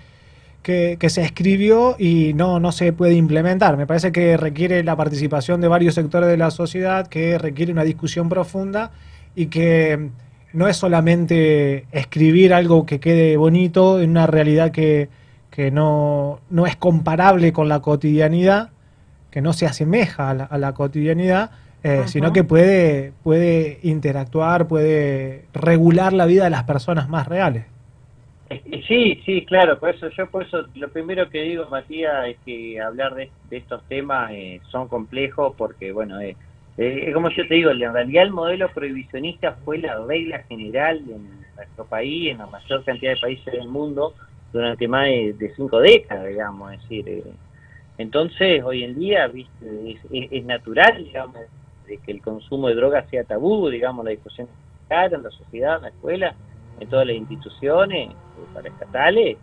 que, 0.65 1.09
se 1.09 1.21
escribió 1.21 1.95
y 1.99 2.33
no, 2.33 2.59
no 2.59 2.71
se 2.71 2.91
puede 2.91 3.13
implementar. 3.13 3.77
Me 3.77 3.85
parece 3.85 4.11
que 4.11 4.35
requiere 4.35 4.83
la 4.83 4.95
participación 4.95 5.61
de 5.61 5.67
varios 5.67 5.93
sectores 5.93 6.27
de 6.27 6.37
la 6.37 6.49
sociedad, 6.49 7.05
que 7.05 7.37
requiere 7.37 7.71
una 7.71 7.83
discusión 7.83 8.29
profunda 8.29 8.91
y 9.35 9.45
que 9.45 10.09
no 10.53 10.67
es 10.67 10.77
solamente 10.77 11.85
escribir 11.91 12.51
algo 12.51 12.85
que 12.87 12.99
quede 12.99 13.37
bonito 13.37 14.01
en 14.01 14.09
una 14.11 14.25
realidad 14.25 14.71
que, 14.71 15.09
no, 15.71 16.39
no, 16.49 16.65
es 16.65 16.75
comparable 16.75 17.53
con 17.53 17.69
la 17.69 17.81
cotidianidad, 17.81 18.71
que 19.35 19.41
no 19.41 19.51
se 19.51 19.65
asemeja 19.65 20.29
a 20.29 20.57
la, 20.57 20.73
cotidianidad, 20.73 21.51
eh, 21.83 22.03
sino 22.05 22.31
que 22.31 22.45
puede, 22.45 23.11
puede 23.21 23.79
interactuar, 23.83 24.65
puede 24.65 25.43
regular 25.53 26.13
la 26.13 26.25
vida 26.25 26.45
de 26.45 26.51
las 26.51 26.63
personas 26.63 27.09
más 27.09 27.27
reales. 27.27 27.65
Sí, 28.87 29.21
sí, 29.25 29.45
claro, 29.45 29.77
por 29.77 29.89
eso 29.89 30.07
yo 30.11 30.27
por 30.27 30.43
eso 30.43 30.67
lo 30.75 30.87
primero 30.87 31.29
que 31.29 31.41
digo, 31.41 31.67
Matías, 31.69 32.29
es 32.29 32.37
que 32.45 32.79
hablar 32.79 33.13
de, 33.15 33.29
estos 33.51 33.83
temas 33.89 34.31
eh, 34.31 34.61
son 34.71 34.87
complejos 34.87 35.53
porque, 35.57 35.91
bueno, 35.91 36.21
eh, 36.21 36.37
eh, 36.77 37.11
como 37.13 37.29
yo 37.29 37.45
te 37.45 37.55
digo, 37.55 37.71
en 37.71 37.91
realidad 37.91 38.23
el 38.23 38.31
modelo 38.31 38.69
prohibicionista 38.69 39.57
fue 39.65 39.79
la 39.79 39.97
regla 40.05 40.43
general 40.47 41.03
en 41.09 41.27
nuestro 41.57 41.83
país, 41.83 42.31
en 42.31 42.37
la 42.37 42.45
mayor 42.45 42.85
cantidad 42.85 43.15
de 43.15 43.19
países 43.19 43.51
del 43.51 43.67
mundo, 43.67 44.13
durante 44.53 44.87
más 44.87 45.07
de, 45.07 45.51
cinco 45.57 45.81
décadas, 45.81 46.25
digamos, 46.25 46.71
es 46.71 46.81
decir, 46.83 47.09
eh, 47.09 47.23
entonces 47.97 48.63
hoy 48.63 48.83
en 48.83 48.95
día 48.95 49.27
¿viste? 49.27 49.99
Es, 50.11 50.45
natural, 50.45 51.03
digamos, 51.03 51.37
de 51.87 51.97
que 51.97 52.11
el 52.11 52.21
consumo 52.21 52.67
de 52.67 52.75
drogas 52.75 53.09
sea 53.09 53.23
tabú, 53.23 53.69
digamos, 53.69 54.03
la 54.03 54.11
discusión 54.11 54.47
en 54.89 55.23
la 55.23 55.31
sociedad, 55.31 55.77
en 55.77 55.81
la 55.83 55.89
escuela, 55.89 56.35
en 56.79 56.89
todas 56.89 57.07
las 57.07 57.15
instituciones 57.15 58.09
eh, 58.09 58.13
para 58.53 58.69
estatales. 58.69 59.37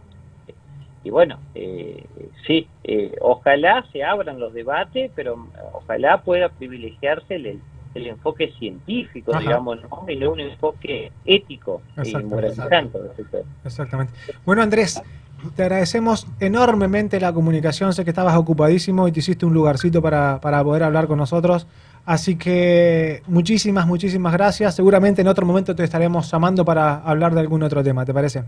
Y 1.05 1.11
bueno, 1.11 1.41
eh, 1.55 2.05
sí, 2.47 2.69
eh, 2.85 3.17
ojalá 3.21 3.85
se 3.93 4.05
abran 4.05 4.39
los 4.39 4.53
debates, 4.55 5.11
pero 5.17 5.49
ojalá 5.73 6.23
pueda 6.23 6.49
privilegiarse 6.49 7.35
el, 7.35 7.61
el 7.95 8.07
enfoque 8.07 8.53
científico, 8.59 9.37
digamos, 9.37 9.81
¿no? 9.83 10.05
y 10.09 10.17
no 10.17 10.31
un 10.31 10.41
enfoque 10.41 11.11
ético 11.25 11.83
y 12.05 12.15
moralizante. 12.17 12.99
Exactamente. 13.65 14.13
Bueno, 14.45 14.63
Andrés, 14.63 15.03
te 15.57 15.63
agradecemos 15.63 16.27
enormemente 16.41 17.21
la 17.21 17.33
comunicación. 17.33 17.93
Sé 17.93 18.05
que 18.05 18.11
estabas 18.11 18.37
ocupadísimo 18.37 19.09
y 19.09 19.13
te 19.13 19.21
hiciste 19.21 19.47
un 19.47 19.55
lugarcito 19.55 20.01
para, 20.03 20.41
para 20.41 20.63
poder 20.63 20.83
hablar 20.83 21.07
con 21.07 21.19
nosotros. 21.19 21.67
Así 22.05 22.37
que 22.37 23.23
muchísimas, 23.27 23.87
muchísimas 23.87 24.33
gracias. 24.33 24.75
Seguramente 24.75 25.23
en 25.23 25.29
otro 25.29 25.47
momento 25.47 25.75
te 25.75 25.85
estaremos 25.85 26.31
llamando 26.31 26.65
para 26.65 26.97
hablar 26.97 27.35
de 27.35 27.41
algún 27.41 27.63
otro 27.63 27.83
tema, 27.83 28.05
¿te 28.05 28.13
parece? 28.13 28.45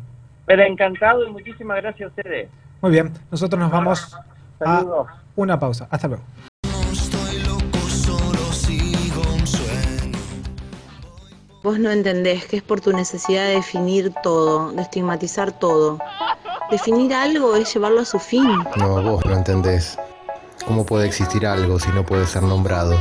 Pero 0.47 0.63
encantado 0.63 1.27
y 1.27 1.31
muchísimas 1.31 1.77
gracias 1.77 2.07
a 2.07 2.09
ustedes. 2.11 2.49
Muy 2.81 2.91
bien, 2.91 3.13
nosotros 3.31 3.59
nos 3.59 3.71
vamos 3.71 4.17
a 4.61 4.85
una 5.37 5.59
pausa. 5.59 5.87
Hasta 5.91 6.09
luego. 6.09 6.25
Vos 11.63 11.79
no 11.79 11.91
entendés 11.91 12.45
que 12.45 12.59
es 12.59 12.63
por 12.63 12.83
tu 12.83 12.93
necesidad 12.93 13.47
de 13.47 13.55
definir 13.55 14.13
todo, 14.23 14.73
de 14.73 14.83
estigmatizar 14.83 15.59
todo. 15.59 15.99
Definir 16.71 17.15
algo 17.15 17.55
es 17.57 17.73
llevarlo 17.73 18.01
a 18.01 18.05
su 18.05 18.19
fin. 18.19 18.59
No, 18.77 19.03
vos 19.03 19.25
no 19.27 19.35
entendés. 19.35 19.99
¿Cómo 20.67 20.87
puede 20.87 21.07
existir 21.07 21.47
algo 21.47 21.79
si 21.79 21.91
no 21.91 22.05
puede 22.07 22.27
ser 22.27 22.43
nombrado? 22.43 22.97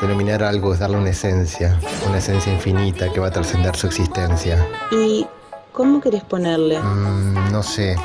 Denominar 0.00 0.42
algo 0.42 0.72
es 0.74 0.80
darle 0.80 0.98
una 0.98 1.10
esencia, 1.10 1.78
una 2.08 2.18
esencia 2.18 2.52
infinita 2.52 3.10
que 3.12 3.20
va 3.20 3.28
a 3.28 3.30
trascender 3.30 3.74
su 3.76 3.86
existencia. 3.86 4.66
¿Y 4.90 5.26
cómo 5.72 6.00
querés 6.00 6.24
ponerle? 6.24 6.78
Mm, 6.78 7.52
no 7.52 7.62
sé. 7.62 7.96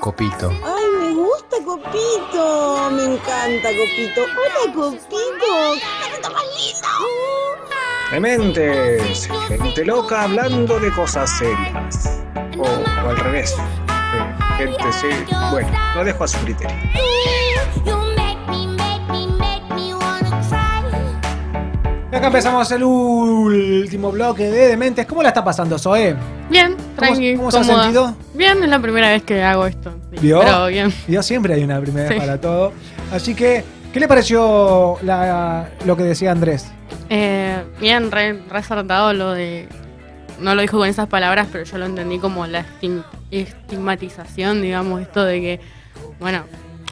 Copito. 0.00 0.50
¡Ay, 0.50 0.84
me 1.00 1.14
gusta 1.14 1.56
Copito! 1.64 2.90
Me 2.92 3.14
encanta 3.14 3.68
Copito. 3.68 4.22
¡Hola, 4.22 4.74
Copito! 4.74 5.74
¡Qué 6.20 6.28
más 6.28 6.42
lindo! 6.58 7.22
Dementes, 8.10 9.28
gente 9.48 9.84
loca 9.86 10.24
hablando 10.24 10.78
de 10.78 10.92
cosas 10.92 11.30
serias. 11.38 12.20
O, 12.58 13.08
al 13.08 13.16
revés. 13.16 13.56
Gente. 14.58 15.34
Bueno, 15.50 15.70
lo 15.94 16.04
dejo 16.04 16.24
a 16.24 16.28
su 16.28 16.38
criterio. 16.38 16.76
Acá 22.12 22.26
empezamos 22.26 22.70
el 22.70 22.84
último 22.84 24.12
bloque 24.12 24.44
de 24.50 24.68
Dementes. 24.68 25.06
¿Cómo 25.06 25.22
la 25.22 25.30
está 25.30 25.42
pasando, 25.42 25.78
Zoe? 25.78 26.14
Bien, 26.50 26.76
tranqui. 26.94 27.36
¿Cómo, 27.36 27.50
se 27.50 27.58
ha 27.58 27.64
sentido? 27.64 28.14
Bien, 28.34 28.62
es 28.62 28.68
la 28.68 28.78
primera 28.80 29.08
vez 29.08 29.22
que 29.22 29.42
hago 29.42 29.66
esto. 29.66 29.94
¿Vio? 30.20 30.40
Pero 30.40 30.66
bien. 30.66 30.92
¿Vio? 31.08 31.22
Siempre 31.22 31.54
hay 31.54 31.64
una 31.64 31.80
primera 31.80 32.10
vez 32.10 32.20
para 32.20 32.40
todo. 32.40 32.72
Así 33.10 33.34
que, 33.34 33.64
¿qué 33.92 33.98
le 33.98 34.06
pareció 34.06 34.98
lo 35.02 35.96
que 35.96 36.02
decía 36.02 36.32
Andrés? 36.32 36.70
Eh, 37.08 37.64
bien, 37.80 38.10
resaltado 38.12 39.14
lo 39.14 39.32
de. 39.32 39.68
No 40.38 40.54
lo 40.54 40.60
dijo 40.60 40.78
con 40.78 40.88
esas 40.88 41.08
palabras, 41.08 41.48
pero 41.50 41.64
yo 41.64 41.78
lo 41.78 41.86
entendí 41.86 42.18
como 42.18 42.46
la 42.46 42.60
estigmatización, 43.32 44.62
digamos, 44.62 45.00
esto 45.00 45.24
de 45.24 45.40
que, 45.40 45.60
bueno, 46.20 46.44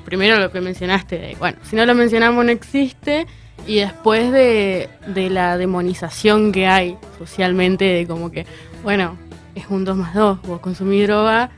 primero 0.05 0.39
lo 0.39 0.51
que 0.51 0.61
mencionaste, 0.61 1.19
de, 1.19 1.37
bueno, 1.37 1.59
si 1.63 1.77
no 1.77 1.87
lo 1.87 1.95
mencionamos 1.95 2.45
no 2.45 2.51
existe, 2.51 3.27
y 3.67 3.77
después 3.77 4.33
de, 4.33 4.89
la 5.31 5.59
demonización 5.59 6.51
que 6.51 6.67
hay 6.67 6.97
socialmente, 7.19 7.85
de 7.85 8.07
como 8.07 8.31
que, 8.31 8.47
bueno, 8.83 9.17
es 9.55 9.67
un 9.69 9.85
2 9.85 9.97
más 9.97 10.15
2, 10.15 10.43
vos 10.43 10.61
consumís 10.61 11.07
droga, 11.07 11.51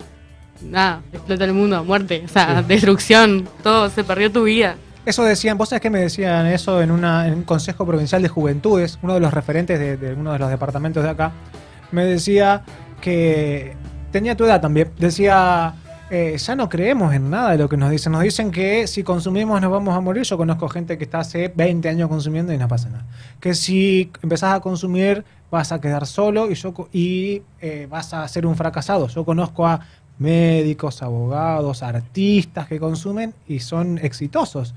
nada, 0.63 1.03
explota 1.13 1.45
el 1.45 1.55
mundo, 1.55 1.85
muerte, 1.85 2.23
o 2.25 2.29
sea, 2.29 2.63
destrucción, 2.63 3.49
todo, 3.63 3.89
se 3.89 4.05
perdió 4.05 4.31
tu 4.33 4.45
vida. 4.45 4.77
Eso 5.05 5.25
decían, 5.25 5.59
vos 5.59 5.69
sabés 5.69 5.83
que 5.83 5.91
me 5.91 6.01
decían 6.01 6.47
eso 6.47 6.81
en, 6.81 6.93
una, 6.93 7.27
en 7.27 7.35
un 7.35 7.43
Consejo 7.43 7.85
Provincial 7.85 8.23
de 8.23 8.29
Juventudes, 8.29 8.99
uno 9.03 9.15
de 9.15 9.21
los 9.21 9.35
referentes 9.35 9.79
de, 9.79 9.97
de 9.97 10.15
uno 10.15 10.33
de 10.33 10.39
los 10.39 10.49
departamentos 10.51 11.03
de 11.03 11.11
acá, 11.11 11.33
me 11.91 12.05
decía 12.05 12.63
que 13.01 13.77
tenía 14.13 14.37
tu 14.37 14.45
edad 14.45 14.61
también, 14.61 14.91
decía 14.99 15.75
eh, 16.15 16.37
ya 16.37 16.55
no 16.55 16.69
creemos 16.69 17.15
en 17.15 17.31
nada 17.31 17.53
de 17.53 17.57
lo 17.57 17.71
que 17.71 17.79
nos 17.79 17.91
dicen. 17.91 18.13
Nos 18.13 18.21
dicen 18.21 18.51
que 18.51 18.87
si 18.87 19.03
consumimos 19.03 19.63
nos 19.63 19.71
vamos 19.71 19.97
a 19.97 20.01
morir. 20.01 20.25
Yo 20.25 20.37
conozco 20.37 20.69
gente 20.69 20.99
que 20.99 21.05
está 21.05 21.21
hace 21.21 21.49
20 21.49 21.89
años 21.89 22.11
consumiendo 22.11 22.53
y 22.53 22.59
no 22.59 22.69
pasa 22.69 22.91
nada. 22.91 23.07
Que 23.41 23.55
si 23.55 24.13
empezás 24.23 24.55
a 24.55 24.61
consumir 24.61 25.25
vas 25.51 25.73
a 25.73 25.81
quedar 25.81 26.07
solo 26.07 26.51
y, 26.51 26.55
yo, 26.55 26.75
y 26.93 27.41
eh, 27.63 27.87
vas 27.91 28.13
a 28.13 28.29
ser 28.29 28.45
un 28.45 28.57
fracasado. 28.57 29.09
Yo 29.09 29.25
conozco 29.25 29.67
a 29.67 29.81
médicos, 30.19 31.03
abogados, 31.03 31.83
artistas 31.83 32.69
que 32.69 32.79
consumen 32.79 33.33
y 33.49 33.61
son 33.61 33.97
exitosos. 33.97 34.75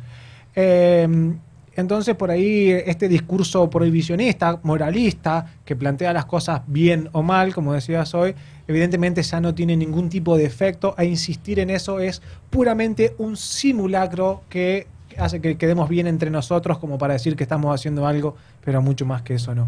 Em, 0.56 1.38
entonces 1.76 2.16
por 2.16 2.32
ahí 2.32 2.70
este 2.72 3.08
discurso 3.08 3.70
prohibicionista, 3.70 4.60
moralista, 4.64 5.46
que 5.66 5.76
plantea 5.76 6.14
las 6.14 6.26
cosas 6.26 6.62
bien 6.68 7.10
o 7.12 7.22
mal, 7.22 7.54
como 7.54 7.74
decías 7.74 8.14
hoy, 8.14 8.34
evidentemente 8.68 9.22
ya 9.22 9.40
no 9.40 9.54
tiene 9.54 9.76
ningún 9.76 10.10
tipo 10.10 10.38
de 10.38 10.46
efecto, 10.46 10.96
e 10.98 11.06
insistir 11.06 11.60
en 11.60 11.70
eso 11.70 12.00
es 12.00 12.22
puramente 12.50 13.16
un 13.18 13.38
simulacro 13.38 14.44
que 14.50 14.88
hace 15.18 15.40
que 15.40 15.58
quedemos 15.58 15.90
bien 15.90 16.08
entre 16.08 16.30
nosotros 16.30 16.78
como 16.78 16.98
para 16.98 17.14
decir 17.14 17.36
que 17.36 17.44
estamos 17.44 17.74
haciendo 17.74 18.06
algo, 18.08 18.36
pero 18.64 18.82
mucho 18.82 19.06
más 19.06 19.22
que 19.22 19.36
eso 19.36 19.54
no. 19.56 19.68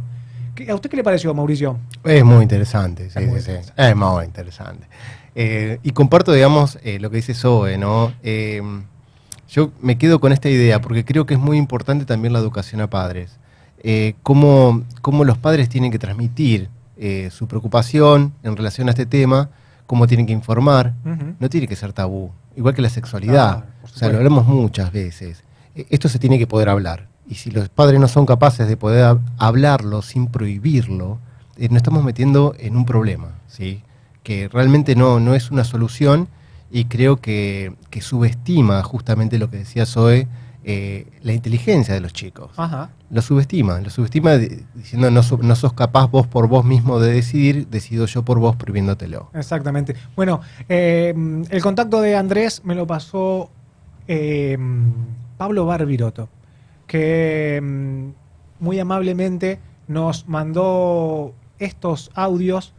¿A 0.68 0.74
usted 0.74 0.90
qué 0.90 0.98
le 0.98 1.04
pareció, 1.04 1.34
Mauricio? 1.34 1.78
Es 2.04 2.24
muy 2.24 2.42
interesante, 2.42 3.12
sí, 3.12 3.20
sí, 3.20 3.42
sí. 3.42 3.72
Es 3.76 3.96
muy 3.96 4.26
interesante. 4.26 4.88
Eh, 5.36 5.78
y 5.84 5.92
comparto, 5.92 6.34
digamos, 6.34 6.80
eh, 6.84 6.98
lo 7.00 7.12
que 7.12 7.18
dice 7.18 7.36
Zoe, 7.36 7.78
¿no? 7.78 8.12
Eh, 8.24 8.60
yo 9.50 9.72
me 9.82 9.98
quedo 9.98 10.20
con 10.20 10.32
esta 10.32 10.50
idea 10.50 10.82
porque 10.82 11.06
creo 11.06 11.26
que 11.26 11.34
es 11.34 11.40
muy 11.40 11.58
importante 11.58 12.06
también 12.06 12.34
la 12.34 12.40
educación 12.40 12.82
a 12.82 12.90
padres. 12.90 13.38
cómo, 14.24 14.84
cómo 15.02 15.24
los 15.24 15.38
padres 15.38 15.70
tienen 15.70 15.92
que 15.92 16.00
transmitir 16.00 16.70
eh, 17.00 17.30
su 17.32 17.48
preocupación 17.48 18.34
en 18.42 18.58
relación 18.58 18.88
a 18.88 18.92
este 18.92 19.06
tema, 19.06 19.52
cómo 19.86 20.08
tienen 20.08 20.26
que 20.26 20.34
informar, 20.34 20.96
no 21.40 21.48
tiene 21.48 21.68
que 21.68 21.76
ser 21.76 21.94
tabú, 21.94 22.32
igual 22.56 22.74
que 22.74 22.82
la 22.82 22.90
sexualidad, 22.90 23.66
o 23.84 23.88
sea, 23.88 24.10
lo 24.10 24.18
hablamos 24.18 24.48
muchas 24.48 24.92
veces. 24.92 25.44
E, 25.76 25.86
esto 25.92 26.10
se 26.10 26.18
tiene 26.18 26.40
que 26.40 26.48
poder 26.48 26.70
hablar, 26.70 27.08
y 27.30 27.36
si 27.36 27.52
los 27.52 27.70
padres 27.70 28.00
no 28.00 28.08
son 28.08 28.26
capaces 28.26 28.68
de 28.68 28.78
poder 28.78 29.20
hablarlo 29.38 30.02
sin 30.02 30.26
prohibirlo, 30.26 31.20
eh, 31.58 31.70
nos 31.70 31.78
estamos 31.78 32.04
metiendo 32.04 32.56
en 32.58 32.76
un 32.76 32.86
problema, 32.86 33.36
¿sí? 33.48 33.84
que 34.24 34.48
realmente 34.48 34.96
no, 34.96 35.20
no 35.20 35.36
es 35.36 35.52
una 35.52 35.66
solución 35.66 36.30
y 36.72 36.86
creo 36.86 37.18
que, 37.18 37.74
que 37.90 38.02
subestima 38.02 38.82
justamente 38.84 39.38
lo 39.38 39.50
que 39.50 39.58
decía 39.58 39.86
Zoe, 39.86 40.28
eh, 40.70 41.08
la 41.22 41.32
inteligencia 41.32 41.94
de 41.94 42.02
los 42.02 42.12
chicos. 42.12 42.52
Lo 43.10 43.22
subestima, 43.22 43.80
lo 43.80 43.90
subestima 43.90 44.36
diciendo 44.36 45.10
no, 45.10 45.22
no, 45.22 45.56
sos 45.56 45.72
capaz 45.72 46.08
vos 46.08 46.28
por 46.28 46.50
vos 46.50 46.66
mismo 46.66 47.00
de 47.00 47.14
decidir, 47.14 47.68
decido 47.68 48.06
yo 48.06 48.24
por 48.24 48.40
vos 48.40 48.58
prohibiéndotelo. 48.58 49.30
Exactamente. 49.34 49.96
Bueno, 50.18 50.42
eh, 50.68 51.14
el 51.50 51.62
contacto 51.62 52.02
de 52.02 52.18
Andrés 52.18 52.64
me 52.66 52.76
lo 52.76 52.86
pasó 52.86 53.50
eh, 54.10 54.58
Pablo 55.38 55.66
Barbiroto, 55.66 56.28
que 56.86 57.62
mm, 57.64 58.10
muy 58.60 58.78
amablemente 58.78 59.60
nos 59.88 60.28
mandó 60.28 61.34
estos 61.60 62.12
audios 62.14 62.74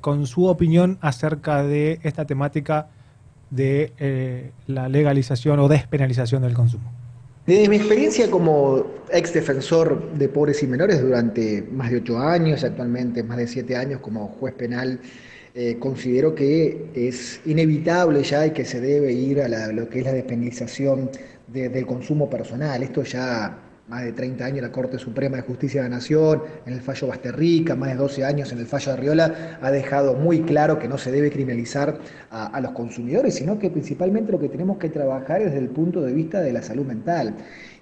con 0.00 0.26
su 0.26 0.46
opinión 0.46 0.96
acerca 1.02 1.62
de 1.62 2.00
esta 2.02 2.24
temática 2.24 2.88
de 3.50 4.52
la 4.66 4.88
legalización 4.88 5.58
o 5.58 5.68
despenalización 5.68 6.42
del 6.42 6.54
consumo. 6.54 6.90
Desde 7.46 7.68
mi 7.68 7.76
experiencia 7.76 8.30
como 8.30 8.86
ex 9.10 9.32
defensor 9.32 10.12
de 10.12 10.28
pobres 10.28 10.62
y 10.62 10.66
menores 10.66 11.02
durante 11.02 11.62
más 11.72 11.90
de 11.90 11.96
ocho 11.96 12.18
años, 12.18 12.62
actualmente 12.62 13.24
más 13.24 13.38
de 13.38 13.48
siete 13.48 13.76
años 13.76 14.00
como 14.00 14.28
juez 14.28 14.54
penal, 14.54 15.00
eh, 15.54 15.76
considero 15.80 16.34
que 16.34 16.90
es 16.94 17.40
inevitable 17.44 18.22
ya 18.22 18.46
y 18.46 18.52
que 18.52 18.64
se 18.64 18.80
debe 18.80 19.12
ir 19.12 19.40
a 19.40 19.48
lo 19.72 19.88
que 19.88 19.98
es 19.98 20.04
la 20.04 20.12
despenalización 20.12 21.10
del 21.48 21.86
consumo 21.86 22.30
personal. 22.30 22.84
Esto 22.84 23.02
ya 23.02 23.58
más 23.90 24.04
de 24.04 24.12
30 24.12 24.44
años 24.44 24.62
la 24.62 24.70
Corte 24.70 24.98
Suprema 24.98 25.36
de 25.36 25.42
Justicia 25.42 25.82
de 25.82 25.88
la 25.88 25.96
Nación, 25.96 26.44
en 26.64 26.72
el 26.72 26.80
fallo 26.80 27.08
Basterrica, 27.08 27.74
más 27.74 27.90
de 27.90 27.96
12 27.96 28.24
años 28.24 28.52
en 28.52 28.60
el 28.60 28.66
fallo 28.66 28.92
de 28.92 28.98
Arriola, 28.98 29.58
ha 29.60 29.70
dejado 29.72 30.14
muy 30.14 30.42
claro 30.42 30.78
que 30.78 30.86
no 30.86 30.96
se 30.96 31.10
debe 31.10 31.30
criminalizar 31.30 31.98
a, 32.30 32.60
los 32.60 32.70
consumidores, 32.70 33.34
sino 33.34 33.58
que 33.58 33.68
principalmente 33.68 34.30
lo 34.30 34.38
que 34.38 34.48
tenemos 34.48 34.78
que 34.78 34.90
trabajar 34.90 35.42
es 35.42 35.46
desde 35.46 35.58
el 35.58 35.70
punto 35.70 36.02
de 36.02 36.12
vista 36.12 36.40
de 36.40 36.52
la 36.52 36.62
salud 36.62 36.86
mental 36.86 37.34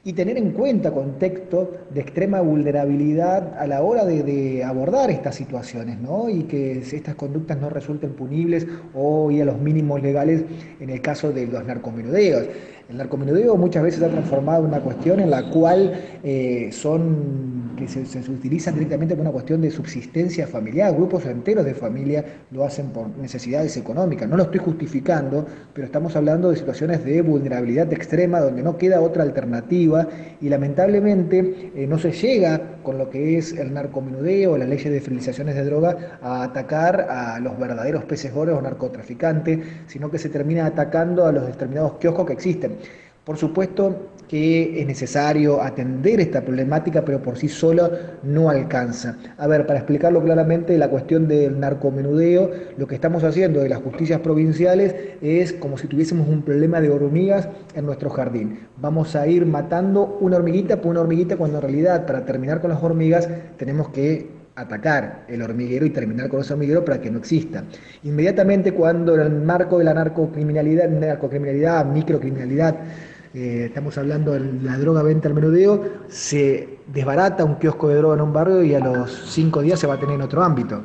y 0.09 0.14
tener 0.14 0.38
en 0.38 0.53
cuenta 0.53 0.90
contexto 0.90 1.71
de 1.90 2.01
extrema 2.01 2.40
vulnerabilidad 2.40 3.59
a 3.59 3.66
la 3.66 3.83
hora 3.83 4.07
de, 4.07 4.64
abordar 4.64 5.11
estas 5.11 5.35
situaciones, 5.35 6.01
¿no? 6.01 6.31
Y 6.31 6.44
que 6.44 6.79
estas 6.79 7.14
conductas 7.14 7.61
no 7.61 7.68
resulten 7.68 8.14
punibles 8.14 8.66
o 8.94 9.31
y 9.31 9.42
a 9.42 9.44
los 9.44 9.59
mínimos 9.59 10.01
legales 10.01 10.44
en 10.81 10.88
el 10.88 11.03
caso 11.03 11.31
de 11.31 11.47
los 11.47 11.62
narcomenudeo. 11.62 12.40
El 12.88 12.97
narcomenudeo 12.97 13.55
muchas 13.59 13.83
veces 13.83 14.03
ha 14.03 14.09
transformado 14.09 14.64
una 14.64 14.81
cuestión 14.81 15.21
en 15.21 15.29
la 15.29 15.51
cual 15.51 16.01
eh, 16.25 16.71
son 16.73 17.58
que 17.79 17.88
se, 17.88 18.05
se, 18.05 18.19
utilizan 18.31 18.75
directamente 18.75 19.14
por 19.14 19.23
una 19.23 19.31
cuestión 19.31 19.61
de 19.61 19.71
subsistencia 19.71 20.47
familiar. 20.47 20.93
Grupos 20.95 21.25
enteros 21.27 21.64
de 21.64 21.75
familia 21.75 22.25
lo 22.51 22.64
hacen 22.64 22.88
por 22.91 23.09
necesidades 23.17 23.77
económicas. 23.77 24.29
No 24.29 24.37
lo 24.37 24.45
estoy 24.45 24.59
justificando, 24.59 25.47
pero 25.73 25.87
estamos 25.87 26.17
hablando 26.17 26.51
de 26.51 26.57
situaciones 26.57 27.05
de 27.05 27.23
vulnerabilidad 27.23 27.93
extrema 27.93 28.41
donde 28.41 28.62
no 28.62 28.77
queda 28.77 29.01
otra 29.01 29.23
alternativa 29.23 30.09
y 30.41 30.49
lamentablemente 30.49 31.71
eh, 31.75 31.87
no 31.87 31.99
se 31.99 32.11
llega 32.11 32.79
con 32.83 32.99
lo 32.99 33.09
que 33.11 33.38
es 33.38 33.53
el 33.53 33.73
narcomenudeo, 33.73 34.59
las 34.59 34.69
leyes 34.69 34.93
de 34.93 35.01
fidelizaciones 35.01 35.55
de 35.55 35.64
droga, 35.64 36.19
a 36.21 36.43
atacar 36.43 37.03
a 37.03 37.38
los 37.38 37.59
verdaderos 37.59 38.05
peces 38.05 38.33
gordos 38.35 38.59
o 38.59 38.62
narcotraficantes, 38.62 39.61
sino 39.87 40.11
que 40.11 40.19
se 40.19 40.29
termina 40.29 40.67
atacando 40.67 41.27
a 41.27 41.33
los 41.33 41.47
determinados 41.47 41.95
kioscos 41.99 42.27
que 42.27 42.33
existen. 42.33 42.77
Por 43.25 43.37
supuesto 43.37 44.09
que 44.29 44.81
es 44.81 44.87
necesario 44.87 45.62
atender 45.62 46.21
esta 46.21 46.43
problemática, 46.43 47.05
pero 47.05 47.23
por 47.23 47.38
sí 47.38 47.49
sola 47.49 47.91
no 48.23 48.51
alcanza. 48.51 49.17
A 49.38 49.47
ver, 49.47 49.67
para 49.67 49.79
explicarlo 49.79 50.23
claramente, 50.23 50.77
la 50.77 50.88
cuestión 50.88 51.27
del 51.27 51.59
narcomenudeo, 51.59 52.51
lo 52.77 52.87
que 52.87 52.95
estamos 52.95 53.25
haciendo 53.25 53.61
de 53.61 53.69
las 53.69 53.81
justicias 53.81 54.21
provinciales 54.21 54.95
es 55.23 55.55
como 55.55 55.79
si 55.79 55.87
tuviésemos 55.87 56.29
un 56.29 56.43
problema 56.43 56.81
de 56.81 56.91
hormigas 56.91 57.49
en 57.75 57.87
nuestro 57.87 58.11
jardín. 58.11 58.61
Vamos 58.77 59.17
a 59.17 59.27
ir 59.27 59.47
matando 59.47 60.19
una 60.21 60.37
hormiguita 60.37 60.81
por 60.81 60.91
una 60.91 61.01
hormiguita 61.01 61.37
cuando 61.37 61.57
en 61.57 61.62
realidad 61.62 62.07
para 62.07 62.25
terminar 62.25 62.61
con 62.61 62.71
las 62.71 62.83
hormigas 62.83 63.29
tenemos 63.57 63.88
que 63.88 64.38
atacar 64.59 65.25
el 65.29 65.41
hormiguero 65.41 65.87
y 65.87 65.91
terminar 65.91 66.29
con 66.29 66.41
ese 66.41 66.53
hormiguero 66.53 66.85
para 66.85 67.01
que 67.01 67.11
no 67.11 67.19
exista. 67.19 67.64
Inmediatamente 68.03 68.73
cuando 68.73 69.14
en 69.14 69.21
el 69.21 69.31
marco 69.31 69.79
de 69.79 69.85
la 69.85 69.95
narcocriminalidad, 69.95 70.88
narcocriminalidad, 70.88 71.87
microcriminalidad, 71.87 72.75
eh, 73.35 73.64
estamos 73.67 73.99
hablando 73.99 74.33
de 74.33 74.41
la 74.62 74.79
droga 74.79 75.03
venta 75.03 75.29
al 75.29 75.35
menudeo, 75.35 75.83
se 76.09 76.79
desbarata 76.87 77.45
un 77.45 77.57
kiosco 77.57 77.88
de 77.88 77.97
droga 77.97 78.14
en 78.14 78.23
un 78.23 78.33
barrio 78.33 78.62
y 78.62 78.75
a 78.75 78.81
los 78.81 79.11
cinco 79.27 79.61
días 79.61 79.79
se 79.79 79.87
va 79.87 79.95
a 79.95 80.01
tener 80.01 80.14
en 80.14 80.23
otro 80.23 80.43
ámbito. 80.43 80.83